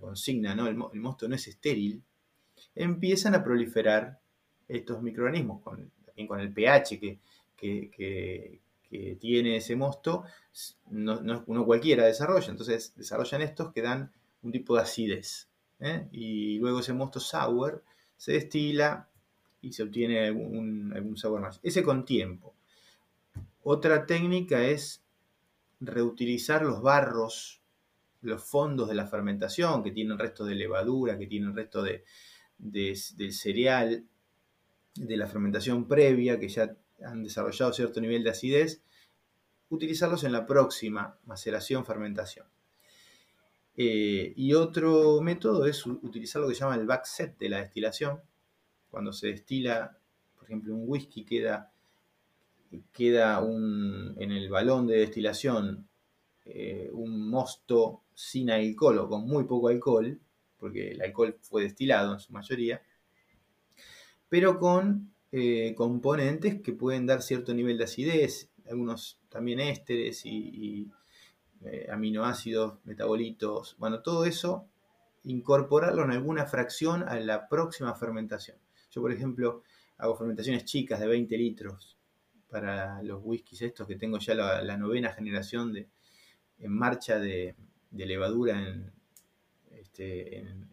consigna, 0.00 0.54
¿no? 0.54 0.66
El, 0.66 0.76
mosto 0.76 1.28
no 1.28 1.34
es 1.34 1.48
estéril, 1.48 2.02
empiezan 2.74 3.34
a 3.34 3.42
proliferar 3.42 4.18
estos 4.68 5.02
microorganismos, 5.02 5.62
también 6.04 6.28
con 6.28 6.40
el 6.40 6.52
pH 6.52 7.00
que, 7.00 7.18
que, 7.56 8.60
tiene 9.20 9.56
ese 9.56 9.76
mosto, 9.76 10.24
no, 10.90 11.44
uno 11.46 11.64
cualquiera 11.64 12.04
desarrolla, 12.04 12.50
entonces 12.50 12.94
desarrollan 12.96 13.42
estos 13.42 13.72
que 13.72 13.82
dan 13.82 14.12
un 14.42 14.52
tipo 14.52 14.76
de 14.76 14.82
acidez. 14.82 15.48
¿eh? 15.80 16.08
Y 16.12 16.58
luego 16.58 16.80
ese 16.80 16.92
mosto 16.92 17.20
sour 17.20 17.82
se 18.16 18.32
destila 18.32 19.08
y 19.60 19.72
se 19.72 19.82
obtiene 19.82 20.26
algún, 20.26 20.92
algún 20.94 21.16
sabor 21.16 21.40
más. 21.40 21.60
Ese 21.62 21.82
con 21.82 22.04
tiempo. 22.04 22.54
Otra 23.62 24.06
técnica 24.06 24.62
es 24.62 25.02
reutilizar 25.80 26.62
los 26.62 26.82
barros, 26.82 27.62
los 28.20 28.44
fondos 28.44 28.88
de 28.88 28.94
la 28.94 29.06
fermentación, 29.06 29.82
que 29.82 29.90
tienen 29.90 30.18
resto 30.18 30.44
de 30.44 30.54
levadura, 30.54 31.18
que 31.18 31.26
tienen 31.26 31.54
resto 31.54 31.82
de, 31.82 32.04
del 32.58 33.32
cereal, 33.32 34.04
de 34.94 35.16
la 35.16 35.26
fermentación 35.26 35.88
previa, 35.88 36.38
que 36.38 36.48
ya 36.48 36.76
han 37.02 37.22
desarrollado 37.22 37.72
cierto 37.72 38.00
nivel 38.00 38.22
de 38.22 38.30
acidez, 38.30 38.82
utilizarlos 39.70 40.24
en 40.24 40.32
la 40.32 40.46
próxima 40.46 41.18
maceración, 41.24 41.84
fermentación. 41.84 42.46
Eh, 43.76 44.32
y 44.36 44.54
otro 44.54 45.20
método 45.20 45.66
es 45.66 45.84
utilizar 45.86 46.40
lo 46.42 46.48
que 46.48 46.54
se 46.54 46.60
llama 46.60 46.76
el 46.76 46.86
backset 46.86 47.36
de 47.38 47.48
la 47.48 47.58
destilación. 47.58 48.20
Cuando 48.90 49.12
se 49.12 49.28
destila, 49.28 49.98
por 50.36 50.44
ejemplo, 50.44 50.74
un 50.74 50.84
whisky 50.88 51.24
queda, 51.24 51.72
queda 52.92 53.40
un, 53.40 54.14
en 54.18 54.30
el 54.30 54.48
balón 54.48 54.86
de 54.86 54.98
destilación 54.98 55.88
eh, 56.46 56.90
un 56.92 57.30
mosto 57.30 58.02
sin 58.12 58.50
alcohol 58.50 58.98
o 58.98 59.08
con 59.08 59.26
muy 59.26 59.44
poco 59.44 59.68
alcohol, 59.68 60.20
porque 60.58 60.90
el 60.90 61.02
alcohol 61.02 61.38
fue 61.40 61.62
destilado 61.62 62.12
en 62.12 62.20
su 62.20 62.32
mayoría, 62.32 62.82
pero 64.28 64.58
con 64.58 65.13
eh, 65.36 65.74
componentes 65.74 66.60
que 66.60 66.72
pueden 66.72 67.06
dar 67.06 67.20
cierto 67.20 67.52
nivel 67.54 67.76
de 67.76 67.84
acidez, 67.84 68.50
algunos 68.68 69.18
también 69.28 69.58
ésteres 69.58 70.24
y 70.24 70.88
eh, 71.64 71.88
aminoácidos, 71.90 72.78
metabolitos, 72.84 73.74
bueno, 73.78 74.00
todo 74.00 74.26
eso, 74.26 74.68
incorporarlo 75.24 76.04
en 76.04 76.12
alguna 76.12 76.46
fracción 76.46 77.02
a 77.02 77.18
la 77.18 77.48
próxima 77.48 77.94
fermentación. 77.94 78.58
Yo, 78.90 79.00
por 79.00 79.10
ejemplo, 79.10 79.62
hago 79.96 80.14
fermentaciones 80.14 80.66
chicas 80.66 81.00
de 81.00 81.06
20 81.06 81.36
litros 81.36 81.96
para 82.48 83.02
los 83.02 83.20
whiskies 83.24 83.62
estos 83.62 83.88
que 83.88 83.96
tengo 83.96 84.18
ya 84.18 84.34
la, 84.34 84.76
novena 84.76 85.12
generación 85.12 85.72
de, 85.72 85.88
en 86.58 86.70
marcha 86.70 87.18
de, 87.18 87.56
levadura 87.90 88.62
este, 89.72 90.38
en, 90.38 90.68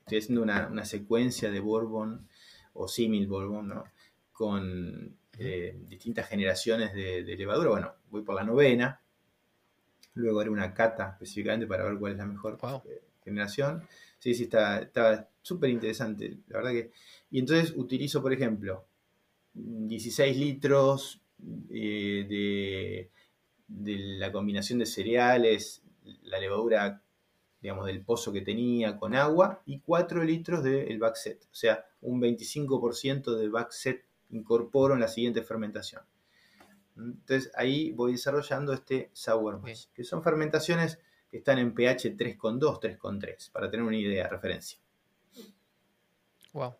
estoy 0.00 0.18
haciendo 0.18 0.42
una, 0.42 0.84
secuencia 0.84 1.50
de 1.50 1.60
bourbon 1.60 2.28
o 2.74 2.88
símil 2.88 3.26
bourbon, 3.26 3.68
¿no? 3.68 3.84
Con 4.32 5.16
eh, 5.38 5.76
distintas 5.86 6.28
generaciones 6.28 6.92
de, 6.94 7.22
de, 7.22 7.36
levadura. 7.36 7.70
Bueno, 7.70 7.94
voy 8.10 8.22
por 8.22 8.34
la 8.34 8.44
novena 8.44 9.02
Luego 10.14 10.40
haré 10.40 10.50
una 10.50 10.74
cata 10.74 11.10
específicamente 11.12 11.66
para 11.66 11.84
ver 11.84 11.98
cuál 11.98 12.12
es 12.12 12.18
la 12.18 12.26
mejor 12.26 12.58
eh, 12.84 13.02
generación. 13.24 13.82
Sí, 14.18 14.34
sí, 14.34 14.44
está 14.44 15.30
súper 15.40 15.70
interesante, 15.70 16.38
la 16.48 16.58
verdad 16.58 16.72
que... 16.72 16.92
Y 17.30 17.38
entonces 17.38 17.72
utilizo, 17.76 18.20
por 18.20 18.32
ejemplo, 18.32 18.86
16 19.54 20.36
litros 20.36 21.20
eh, 21.70 22.26
de, 22.28 23.10
de, 23.66 23.98
la 24.18 24.30
combinación 24.30 24.78
de 24.78 24.86
cereales, 24.86 25.82
la 26.22 26.38
levadura 26.38 27.02
digamos, 27.60 27.86
del 27.86 28.04
pozo 28.04 28.32
que 28.32 28.42
tenía 28.42 28.98
con 28.98 29.14
agua 29.14 29.62
y 29.66 29.80
4 29.80 30.24
litros 30.24 30.62
del 30.62 30.98
backset. 30.98 31.44
O 31.44 31.54
sea, 31.54 31.84
un 32.02 32.20
25% 32.20 33.36
del 33.36 33.50
backset 33.50 34.04
incorporo 34.32 34.94
en 34.94 35.00
la 35.00 35.08
siguiente 35.08 35.42
fermentación. 35.42 36.02
Entonces 36.96 37.50
ahí 37.54 37.92
voy 37.92 38.12
desarrollando 38.12 38.72
este 38.72 39.10
sour 39.12 39.60
mash, 39.60 39.86
que 39.94 40.04
son 40.04 40.22
fermentaciones 40.22 40.98
que 41.30 41.38
están 41.38 41.58
en 41.58 41.74
pH 41.74 42.16
3,2, 42.16 42.80
3,3, 42.80 43.50
para 43.52 43.70
tener 43.70 43.86
una 43.86 43.96
idea, 43.96 44.24
de 44.24 44.28
referencia. 44.28 44.78
Wow. 46.52 46.74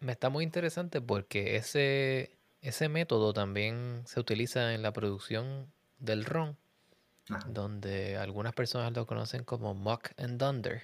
Me 0.00 0.12
está 0.12 0.28
muy 0.28 0.44
interesante 0.44 1.00
porque 1.00 1.56
ese, 1.56 2.36
ese 2.60 2.88
método 2.88 3.32
también 3.32 4.02
se 4.06 4.20
utiliza 4.20 4.74
en 4.74 4.82
la 4.82 4.92
producción 4.92 5.72
del 5.98 6.24
ron, 6.24 6.58
donde 7.46 8.16
algunas 8.16 8.52
personas 8.52 8.92
lo 8.92 9.06
conocen 9.06 9.44
como 9.44 9.74
muck 9.74 10.10
and 10.18 10.38
dunder. 10.38 10.82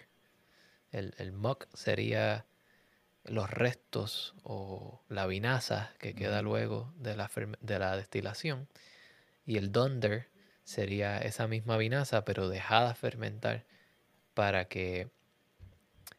El, 0.93 1.15
el 1.19 1.33
muck 1.33 1.67
sería 1.75 2.47
los 3.29 3.51
restos 3.51 4.35
o 4.43 5.03
la 5.09 5.27
vinaza 5.27 5.93
que 5.99 6.15
queda 6.15 6.43
luego 6.43 6.93
de 6.97 7.17
la, 7.17 7.31
de 7.61 7.79
la 7.79 7.97
destilación. 7.97 8.69
Y 9.45 9.57
el 9.57 9.73
dunder 9.73 10.29
sería 10.65 11.19
esa 11.19 11.47
misma 11.47 11.77
vinaza, 11.77 12.25
pero 12.25 12.49
dejada 12.49 12.95
fermentar 12.95 13.65
para 14.35 14.67
que 14.67 15.09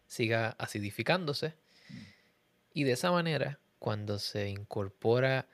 siga 0.08 0.56
acidificándose. 0.58 1.54
Y 2.74 2.84
de 2.84 2.94
esa 2.94 3.12
manera, 3.12 3.60
cuando 3.80 4.20
se 4.20 4.50
incorpora 4.50 5.48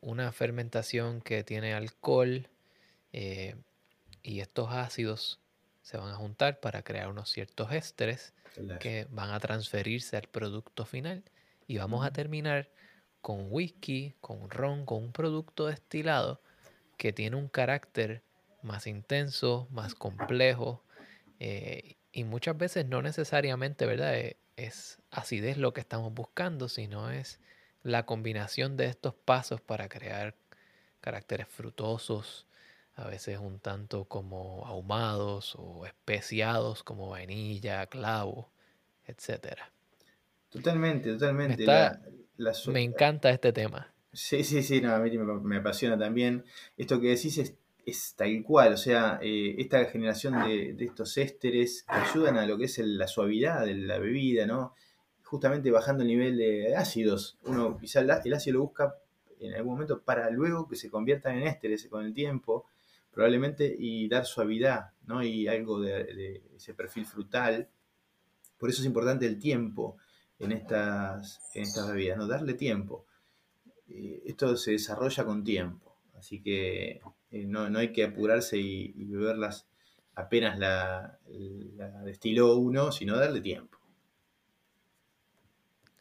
una 0.00 0.30
fermentación 0.32 1.20
que 1.20 1.42
tiene 1.42 1.74
alcohol 1.74 2.48
eh, 3.12 3.56
y 4.22 4.40
estos 4.40 4.72
ácidos 4.72 5.40
se 5.88 5.96
van 5.96 6.10
a 6.10 6.16
juntar 6.16 6.60
para 6.60 6.82
crear 6.82 7.08
unos 7.08 7.30
ciertos 7.30 7.72
ésteres 7.72 8.34
que 8.78 9.06
van 9.08 9.30
a 9.30 9.40
transferirse 9.40 10.18
al 10.18 10.28
producto 10.28 10.84
final. 10.84 11.24
Y 11.66 11.78
vamos 11.78 12.04
a 12.04 12.12
terminar 12.12 12.68
con 13.22 13.46
whisky, 13.50 14.14
con 14.20 14.50
ron, 14.50 14.84
con 14.84 15.02
un 15.02 15.12
producto 15.12 15.66
destilado 15.66 16.42
que 16.98 17.14
tiene 17.14 17.36
un 17.36 17.48
carácter 17.48 18.22
más 18.60 18.86
intenso, 18.86 19.66
más 19.70 19.94
complejo 19.94 20.84
eh, 21.40 21.96
y 22.12 22.24
muchas 22.24 22.58
veces 22.58 22.84
no 22.84 23.00
necesariamente, 23.00 23.86
¿verdad? 23.86 24.14
Eh, 24.14 24.36
es 24.56 24.98
acidez 25.10 25.56
lo 25.56 25.72
que 25.72 25.80
estamos 25.80 26.12
buscando, 26.12 26.68
sino 26.68 27.10
es 27.10 27.40
la 27.82 28.04
combinación 28.04 28.76
de 28.76 28.88
estos 28.88 29.14
pasos 29.14 29.62
para 29.62 29.88
crear 29.88 30.36
caracteres 31.00 31.48
frutosos, 31.48 32.46
a 32.98 33.06
veces 33.06 33.38
un 33.38 33.60
tanto 33.60 34.06
como 34.06 34.66
ahumados 34.66 35.54
o 35.56 35.86
especiados 35.86 36.82
como 36.82 37.10
vainilla, 37.10 37.86
clavo, 37.86 38.50
etcétera. 39.06 39.70
Totalmente, 40.50 41.12
totalmente. 41.12 41.64
Me, 42.66 42.82
encanta 42.82 43.30
este 43.30 43.52
tema. 43.52 43.94
Sí, 44.12 44.42
sí, 44.42 44.64
sí, 44.64 44.84
a 44.84 44.98
mí 44.98 45.16
me, 45.16 45.56
apasiona 45.58 45.96
también. 45.96 46.44
Esto 46.76 47.00
que 47.00 47.10
decís 47.10 47.38
es, 47.38 48.14
tal 48.16 48.42
cual, 48.42 48.72
o 48.72 48.76
sea, 48.76 49.20
eh, 49.22 49.54
esta 49.58 49.84
generación 49.84 50.34
de, 50.44 50.76
estos 50.80 51.16
ésteres 51.18 51.84
que 51.84 51.94
ayudan 51.94 52.36
a 52.36 52.46
lo 52.46 52.58
que 52.58 52.64
es 52.64 52.78
la 52.78 53.06
suavidad 53.06 53.64
de 53.64 53.74
la 53.74 53.98
bebida, 53.98 54.44
¿no? 54.44 54.74
Justamente 55.22 55.70
bajando 55.70 56.02
el 56.02 56.08
nivel 56.08 56.36
de 56.36 56.74
ácidos. 56.74 57.38
Uno 57.44 57.78
quizá 57.78 58.00
el 58.00 58.10
ácido 58.34 58.54
lo 58.54 58.62
busca 58.64 58.96
en 59.38 59.54
algún 59.54 59.74
momento 59.74 60.02
para 60.02 60.30
luego 60.30 60.66
que 60.68 60.74
se 60.74 60.90
conviertan 60.90 61.36
en 61.36 61.46
ésteres 61.46 61.86
con 61.86 62.04
el 62.04 62.12
tiempo 62.12 62.66
probablemente, 63.18 63.74
y 63.76 64.06
dar 64.06 64.26
suavidad, 64.26 64.92
¿no? 65.04 65.24
Y 65.24 65.48
algo 65.48 65.80
de, 65.80 66.40
ese 66.54 66.72
perfil 66.72 67.04
frutal. 67.04 67.68
Por 68.56 68.70
eso 68.70 68.80
es 68.80 68.86
importante 68.86 69.26
el 69.26 69.40
tiempo 69.40 69.96
en 70.38 70.52
estas, 70.52 71.40
en 71.52 71.64
estas 71.64 71.88
bebidas, 71.88 72.16
¿no? 72.16 72.28
Darle 72.28 72.54
tiempo. 72.54 73.06
Eh, 73.88 74.22
esto 74.24 74.56
se 74.56 74.70
desarrolla 74.70 75.24
con 75.24 75.42
tiempo, 75.42 75.96
así 76.16 76.40
que 76.40 77.00
eh, 77.32 77.44
no, 77.44 77.64
hay 77.76 77.92
que 77.92 78.04
apurarse 78.04 78.56
y, 78.56 78.92
beberlas 79.06 79.66
apenas 80.14 80.56
la, 80.56 81.18
destiló 82.04 82.54
uno, 82.54 82.92
sino 82.92 83.16
darle 83.16 83.40
tiempo. 83.40 83.80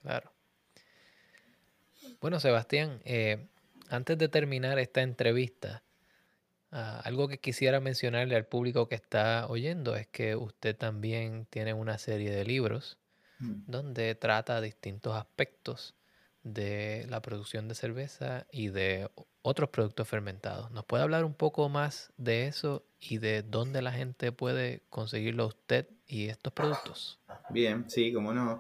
Claro. 0.03 0.31
Bueno, 2.21 2.39
Sebastián, 2.39 3.01
eh, 3.05 3.47
antes 3.89 4.19
de 4.19 4.29
terminar 4.29 4.77
esta 4.77 5.01
entrevista, 5.01 5.81
Ah, 6.71 7.01
algo 7.05 7.27
que 7.27 7.39
quisiera 7.39 7.79
mencionarle 7.79 8.35
al 8.35 8.45
público 8.45 8.89
que 8.89 8.95
está 8.95 9.47
oyendo 9.47 9.95
es 9.95 10.07
que 10.07 10.35
usted 10.35 10.75
también 10.75 11.45
tiene 11.49 11.73
una 11.73 11.97
serie 11.97 12.29
de 12.29 12.43
libros 12.43 12.97
mm. 13.39 13.63
donde 13.67 14.15
trata 14.15 14.59
distintos 14.59 15.15
aspectos 15.15 15.95
de 16.43 17.05
la 17.09 17.21
producción 17.21 17.67
de 17.67 17.75
cerveza 17.75 18.47
y 18.51 18.69
de 18.69 19.09
otros 19.41 19.69
productos 19.69 20.07
fermentados. 20.07 20.71
¿Nos 20.71 20.85
puede 20.85 21.03
hablar 21.03 21.23
un 21.23 21.33
poco 21.33 21.69
más 21.69 22.11
de 22.17 22.47
eso 22.47 22.85
y 22.99 23.17
de 23.17 23.43
dónde 23.43 23.81
la 23.81 23.91
gente 23.91 24.31
puede 24.31 24.83
conseguirlo 24.89 25.47
usted 25.47 25.87
y 26.05 26.27
estos 26.27 26.53
productos? 26.53 27.19
Bien, 27.49 27.89
sí, 27.89 28.13
como 28.13 28.33
no. 28.33 28.59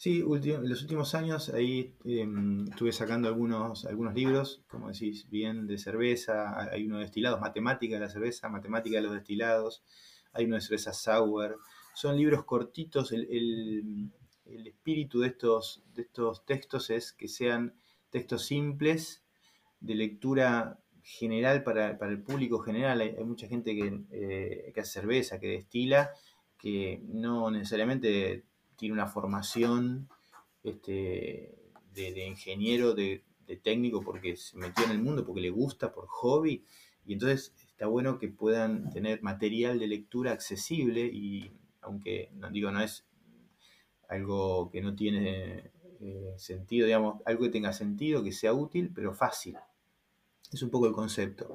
Sí, 0.00 0.24
en 0.24 0.66
los 0.66 0.80
últimos 0.80 1.14
años 1.14 1.50
ahí 1.50 1.94
em, 2.06 2.64
estuve 2.70 2.90
sacando 2.90 3.28
algunos, 3.28 3.84
algunos 3.84 4.14
libros, 4.14 4.62
como 4.66 4.88
decís, 4.88 5.28
bien 5.28 5.66
de 5.66 5.76
cerveza, 5.76 6.58
hay 6.72 6.86
uno 6.86 6.96
de 6.96 7.02
destilados, 7.02 7.38
matemática 7.38 7.96
de 7.96 8.00
la 8.00 8.08
cerveza, 8.08 8.48
matemática 8.48 8.96
de 8.96 9.02
los 9.02 9.12
destilados, 9.12 9.84
hay 10.32 10.46
uno 10.46 10.54
de 10.54 10.62
cerveza 10.62 10.94
sour. 10.94 11.58
Son 11.94 12.16
libros 12.16 12.46
cortitos, 12.46 13.12
el, 13.12 14.10
espíritu 14.46 15.20
de 15.20 15.26
estos, 15.26 15.82
de 15.92 16.00
estos 16.00 16.46
textos 16.46 16.88
es 16.88 17.12
que 17.12 17.28
sean 17.28 17.74
textos 18.08 18.46
simples, 18.46 19.22
de 19.80 19.96
lectura 19.96 20.80
general 21.02 21.62
para, 21.62 21.90
el 21.90 22.22
público 22.22 22.60
general. 22.60 23.02
Hay, 23.02 23.22
mucha 23.22 23.48
gente 23.48 23.76
que, 23.76 24.00
eh, 24.12 24.72
que 24.72 24.80
hace 24.80 24.92
cerveza, 24.92 25.38
que 25.38 25.48
destila, 25.48 26.10
que 26.56 27.02
no 27.04 27.50
necesariamente 27.50 28.46
tiene 28.80 28.94
una 28.94 29.06
formación 29.06 30.08
este, 30.64 31.54
de, 31.92 32.26
ingeniero, 32.26 32.94
de, 32.94 33.22
técnico, 33.62 34.00
porque 34.00 34.36
se 34.36 34.56
metió 34.56 34.84
en 34.86 34.92
el 34.92 35.02
mundo, 35.02 35.26
porque 35.26 35.42
le 35.42 35.50
gusta, 35.50 35.92
por 35.92 36.06
hobby. 36.06 36.64
Y 37.04 37.12
entonces 37.12 37.52
está 37.58 37.86
bueno 37.88 38.18
que 38.18 38.28
puedan 38.28 38.90
tener 38.90 39.22
material 39.22 39.78
de 39.78 39.86
lectura 39.86 40.32
accesible 40.32 41.02
y 41.12 41.50
aunque 41.82 42.30
no 42.34 42.48
digo 42.50 42.70
no 42.70 42.80
es 42.80 43.04
algo 44.08 44.70
que 44.70 44.80
no 44.80 44.94
tiene 44.94 45.72
eh, 46.00 46.34
sentido, 46.36 46.86
digamos, 46.86 47.20
algo 47.26 47.42
que 47.42 47.50
tenga 47.50 47.72
sentido, 47.72 48.22
que 48.22 48.32
sea 48.32 48.54
útil, 48.54 48.92
pero 48.94 49.12
fácil. 49.12 49.56
Es 50.52 50.62
un 50.62 50.70
poco 50.70 50.86
el 50.86 50.92
concepto. 50.92 51.54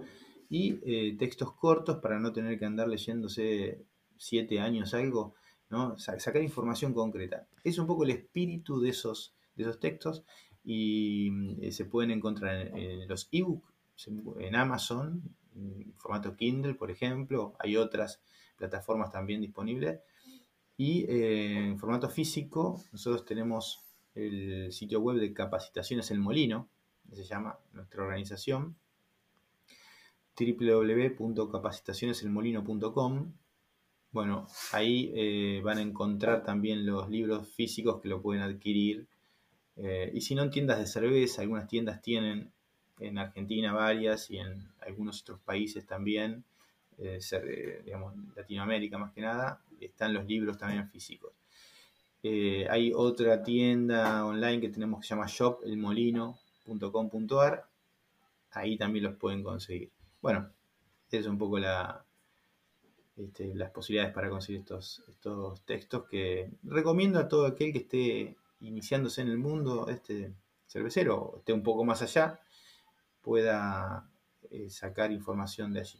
Y 0.49 0.79
eh, 0.85 1.15
textos 1.17 1.53
cortos 1.53 1.97
para 1.97 2.19
no 2.19 2.33
tener 2.33 2.59
que 2.59 2.65
andar 2.65 2.87
leyéndose 2.87 3.83
siete 4.17 4.59
años 4.59 4.93
algo, 4.93 5.33
sacar 5.97 6.41
información 6.41 6.93
concreta. 6.93 7.47
Es 7.63 7.77
un 7.77 7.87
poco 7.87 8.03
el 8.03 8.11
espíritu 8.11 8.79
de 8.79 8.89
esos, 8.89 9.33
de 9.55 9.63
esos 9.63 9.79
textos 9.79 10.23
y 10.63 11.29
mm, 11.31 11.71
se 11.71 11.85
pueden 11.85 12.11
encontrar 12.11 12.77
en, 12.77 13.07
los 13.07 13.27
ebooks, 13.31 14.09
en 14.39 14.55
Amazon, 14.55 15.23
en 15.55 15.93
formato 15.97 16.35
Kindle, 16.35 16.75
por 16.75 16.91
ejemplo. 16.91 17.55
Hay 17.59 17.77
otras 17.77 18.21
plataformas 18.57 19.11
también 19.11 19.41
disponibles. 19.41 19.99
Y 20.77 21.05
eh, 21.05 21.69
en 21.69 21.79
formato 21.79 22.09
físico, 22.09 22.83
nosotros 22.91 23.23
tenemos 23.25 23.79
el 24.13 24.73
sitio 24.73 24.99
web 24.99 25.17
de 25.17 25.33
Capacitaciones 25.33 26.11
El 26.11 26.19
Molino, 26.19 26.67
que 27.09 27.15
se 27.15 27.23
llama 27.23 27.57
nuestra 27.73 28.03
organización, 28.03 28.75
www.capacitacioneselmolino.com 30.37 33.33
bueno, 34.15 34.47
ahí 34.71 35.11
eh, 35.13 35.61
van 35.61 35.77
a 35.77 35.81
encontrar 35.81 36.41
también 36.41 36.85
los 36.85 37.09
libros 37.09 37.49
físicos 37.49 38.01
que 38.01 38.07
lo 38.07 38.21
pueden 38.21 38.43
adquirir. 38.43 39.07
Eh, 39.75 40.09
y 40.13 40.21
si 40.21 40.35
no 40.35 40.43
en 40.43 40.51
tiendas 40.51 40.79
de 40.79 40.87
cerveza, 40.87 41.41
algunas 41.41 41.67
tiendas 41.67 42.01
tienen 42.01 42.49
en 42.99 43.17
Argentina 43.17 43.73
varias 43.73 44.31
y 44.31 44.37
en 44.37 44.69
algunos 44.79 45.21
otros 45.21 45.41
países 45.41 45.85
también, 45.85 46.45
eh, 46.97 47.19
digamos, 47.83 48.13
Latinoamérica 48.37 48.97
más 48.97 49.11
que 49.11 49.19
nada, 49.19 49.61
están 49.81 50.13
los 50.13 50.25
libros 50.25 50.57
también 50.57 50.89
físicos. 50.89 51.33
hay 52.23 52.93
otra 52.95 53.43
tienda 53.43 54.25
online 54.25 54.61
que 54.61 54.69
tenemos 54.69 55.01
que 55.01 55.07
se 55.07 55.13
llama 55.13 55.27
shopelmolino.com.ar, 55.27 57.67
ahí 58.51 58.77
también 58.77 59.03
los 59.03 59.17
pueden 59.17 59.43
conseguir. 59.43 59.91
Bueno, 60.21 60.49
es 61.11 61.27
un 61.27 61.37
poco 61.37 61.59
la, 61.59 62.05
este, 63.17 63.55
las 63.55 63.71
posibilidades 63.71 64.13
para 64.13 64.29
conseguir 64.29 64.61
estos, 64.61 65.03
estos 65.07 65.61
textos 65.61 66.05
que 66.09 66.49
recomiendo 66.63 67.19
a 67.19 67.27
todo 67.27 67.45
aquel 67.45 67.71
que 67.71 67.79
esté 67.79 68.35
iniciándose 68.59 69.21
en 69.21 69.29
el 69.29 69.37
mundo 69.37 69.87
este 69.89 70.33
cervecero 70.67 71.21
o 71.21 71.37
esté 71.37 71.53
un 71.53 71.63
poco 71.63 71.85
más 71.85 72.01
allá, 72.01 72.39
pueda 73.21 74.09
eh, 74.51 74.69
sacar 74.69 75.11
información 75.11 75.73
de 75.73 75.79
allí. 75.81 75.99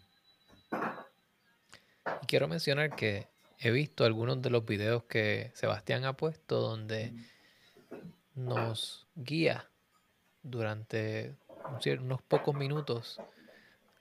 Y 2.22 2.26
quiero 2.28 2.48
mencionar 2.48 2.96
que 2.96 3.28
he 3.60 3.72
visto 3.72 4.04
algunos 4.04 4.42
de 4.42 4.50
los 4.50 4.66
videos 4.66 5.04
que 5.06 5.52
Sebastián 5.56 6.04
ha 6.06 6.18
puesto 6.18 6.60
donde 6.60 7.14
nos 8.36 9.08
guía 9.16 9.70
durante 10.44 11.36
unos 12.00 12.22
pocos 12.22 12.54
minutos 12.54 13.20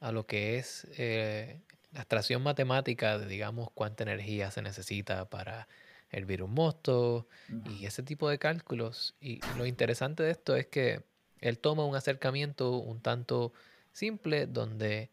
a 0.00 0.12
lo 0.12 0.26
que 0.26 0.58
es 0.58 0.86
eh, 0.98 1.62
la 1.94 2.00
extracción 2.00 2.42
matemática 2.42 3.18
de, 3.18 3.26
digamos, 3.26 3.70
cuánta 3.72 4.02
energía 4.02 4.50
se 4.50 4.62
necesita 4.62 5.30
para 5.30 5.68
hervir 6.10 6.42
un 6.42 6.52
mosto 6.52 7.28
y 7.70 7.86
ese 7.86 8.02
tipo 8.02 8.28
de 8.28 8.38
cálculos. 8.38 9.14
Y 9.20 9.40
lo 9.56 9.64
interesante 9.64 10.22
de 10.22 10.32
esto 10.32 10.56
es 10.56 10.66
que 10.66 11.04
él 11.40 11.58
toma 11.58 11.84
un 11.84 11.96
acercamiento 11.96 12.76
un 12.78 13.00
tanto 13.00 13.52
simple 13.92 14.46
donde 14.46 15.10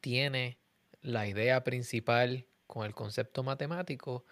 tiene 0.00 0.58
la 1.02 1.26
idea 1.28 1.62
principal 1.62 2.46
con 2.66 2.84
el 2.84 2.94
concepto 2.94 3.42
matemático, 3.42 4.24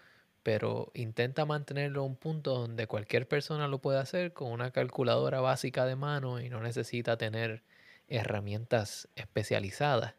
pero 0.43 0.91
intenta 0.93 1.45
mantenerlo 1.45 2.01
a 2.01 2.05
un 2.05 2.17
punto 2.17 2.53
donde 2.53 2.87
cualquier 2.87 3.27
persona 3.27 3.67
lo 3.69 3.79
puede 3.79 3.99
hacer 3.99 4.33
con 4.33 4.51
una 4.51 4.71
calculadora 4.71 5.39
básica 5.39 5.85
de 5.85 5.95
mano 5.95 6.41
y 6.41 6.49
no 6.49 6.61
necesita 6.61 7.17
tener 7.17 7.63
herramientas 8.07 9.07
especializadas, 9.15 10.15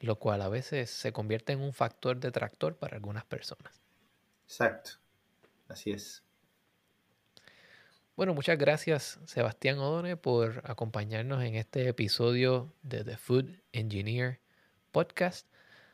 lo 0.00 0.18
cual 0.18 0.42
a 0.42 0.48
veces 0.48 0.90
se 0.90 1.12
convierte 1.12 1.52
en 1.52 1.60
un 1.60 1.72
factor 1.72 2.18
detractor 2.18 2.76
para 2.76 2.96
algunas 2.96 3.24
personas. 3.24 3.82
Exacto, 4.44 4.92
así 5.68 5.90
es. 5.90 6.22
Bueno, 8.16 8.34
muchas 8.34 8.58
gracias 8.58 9.20
Sebastián 9.26 9.78
Odone 9.78 10.16
por 10.16 10.62
acompañarnos 10.64 11.42
en 11.44 11.54
este 11.54 11.86
episodio 11.86 12.74
de 12.82 13.04
The 13.04 13.16
Food 13.16 13.60
Engineer 13.72 14.40
Podcast. 14.90 15.46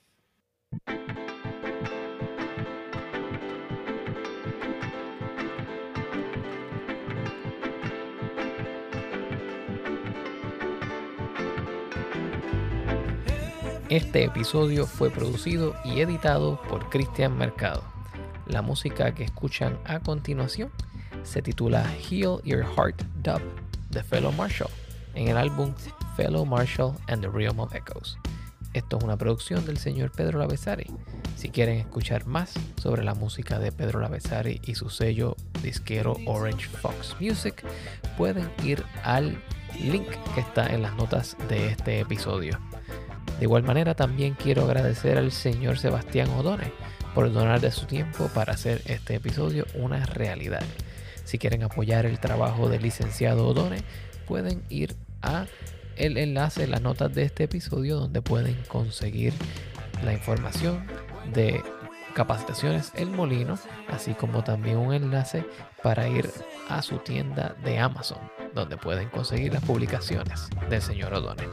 Este 13.90 14.26
episodio 14.26 14.86
fue 14.86 15.10
producido 15.10 15.74
y 15.86 16.02
editado 16.02 16.62
por 16.64 16.90
Cristian 16.90 17.38
Mercado. 17.38 17.97
La 18.50 18.62
música 18.62 19.14
que 19.14 19.26
escuchan 19.26 19.78
a 19.84 20.00
continuación 20.00 20.72
se 21.24 21.42
titula 21.42 21.86
Heal 22.10 22.42
Your 22.46 22.64
Heart 22.64 23.02
Dub 23.22 23.42
de 23.90 24.02
Fellow 24.04 24.32
Marshall 24.32 24.72
en 25.16 25.28
el 25.28 25.38
álbum 25.38 25.74
Fellow 26.16 26.46
Marshall 26.46 26.94
and 27.08 27.22
the 27.22 27.30
Realm 27.30 27.60
of 27.60 27.76
Echoes. 27.76 28.18
Esto 28.74 28.98
es 28.98 29.04
una 29.04 29.18
producción 29.18 29.66
del 29.66 29.78
señor 29.78 30.12
Pedro 30.12 30.40
Lavesari. 30.40 30.88
Si 31.36 31.50
quieren 31.50 31.80
escuchar 31.80 32.26
más 32.26 32.54
sobre 32.78 33.04
la 33.04 33.16
música 33.16 33.60
de 33.60 33.72
Pedro 33.74 34.00
Lavesari 34.00 34.62
y 34.64 34.76
su 34.76 34.90
sello 34.90 35.36
disquero 35.62 36.16
Orange 36.26 36.68
Fox 36.68 37.18
Music, 37.20 37.66
pueden 38.18 38.50
ir 38.64 38.84
al 39.04 39.42
link 39.82 40.08
que 40.34 40.42
está 40.42 40.68
en 40.68 40.84
las 40.84 40.96
notas 40.96 41.36
de 41.50 41.68
este 41.68 42.00
episodio. 42.00 42.60
De 43.40 43.44
igual 43.44 43.64
manera 43.64 43.94
también 43.94 44.36
quiero 44.36 44.64
agradecer 44.64 45.18
al 45.18 45.32
señor 45.32 45.78
Sebastián 45.78 46.30
Odone 46.30 46.72
por 47.14 47.32
donar 47.32 47.62
de 47.62 47.72
su 47.72 47.86
tiempo 47.86 48.30
para 48.34 48.54
hacer 48.54 48.82
este 48.86 49.16
episodio 49.16 49.66
una 49.74 50.06
realidad. 50.06 50.64
Si 51.24 51.38
quieren 51.38 51.64
apoyar 51.64 52.06
el 52.06 52.20
trabajo 52.20 52.70
del 52.70 52.84
licenciado 52.84 53.48
Odone, 53.48 53.82
pueden 54.28 54.64
ir 54.70 54.96
a 55.22 55.46
el 55.96 56.18
enlace 56.18 56.64
en 56.64 56.72
las 56.72 56.82
notas 56.82 57.14
de 57.14 57.24
este 57.24 57.46
episodio 57.46 57.98
donde 57.98 58.22
pueden 58.22 58.56
conseguir 58.68 59.34
la 60.04 60.14
información 60.14 60.86
de 61.34 61.64
capacitaciones 62.14 62.92
El 62.96 63.10
Molino, 63.10 63.60
así 63.90 64.14
como 64.14 64.44
también 64.44 64.78
un 64.78 64.94
enlace 64.94 65.46
para 65.84 66.08
ir 66.08 66.30
a 66.70 66.82
su 66.82 66.98
tienda 66.98 67.56
de 67.64 67.78
Amazon, 67.80 68.20
donde 68.56 68.78
pueden 68.78 69.10
conseguir 69.10 69.54
las 69.54 69.64
publicaciones 69.64 70.50
del 70.70 70.82
señor 70.82 71.14
O'Donnell. 71.14 71.52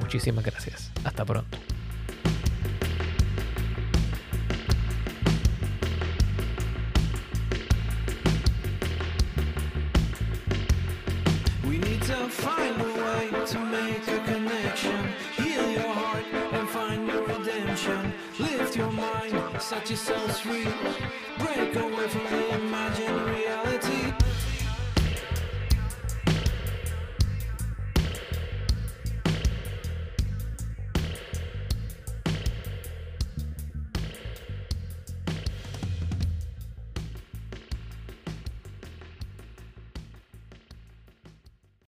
Muchísimas 0.00 0.44
gracias. 0.44 0.90
Hasta 1.04 1.24
pronto. 1.24 1.75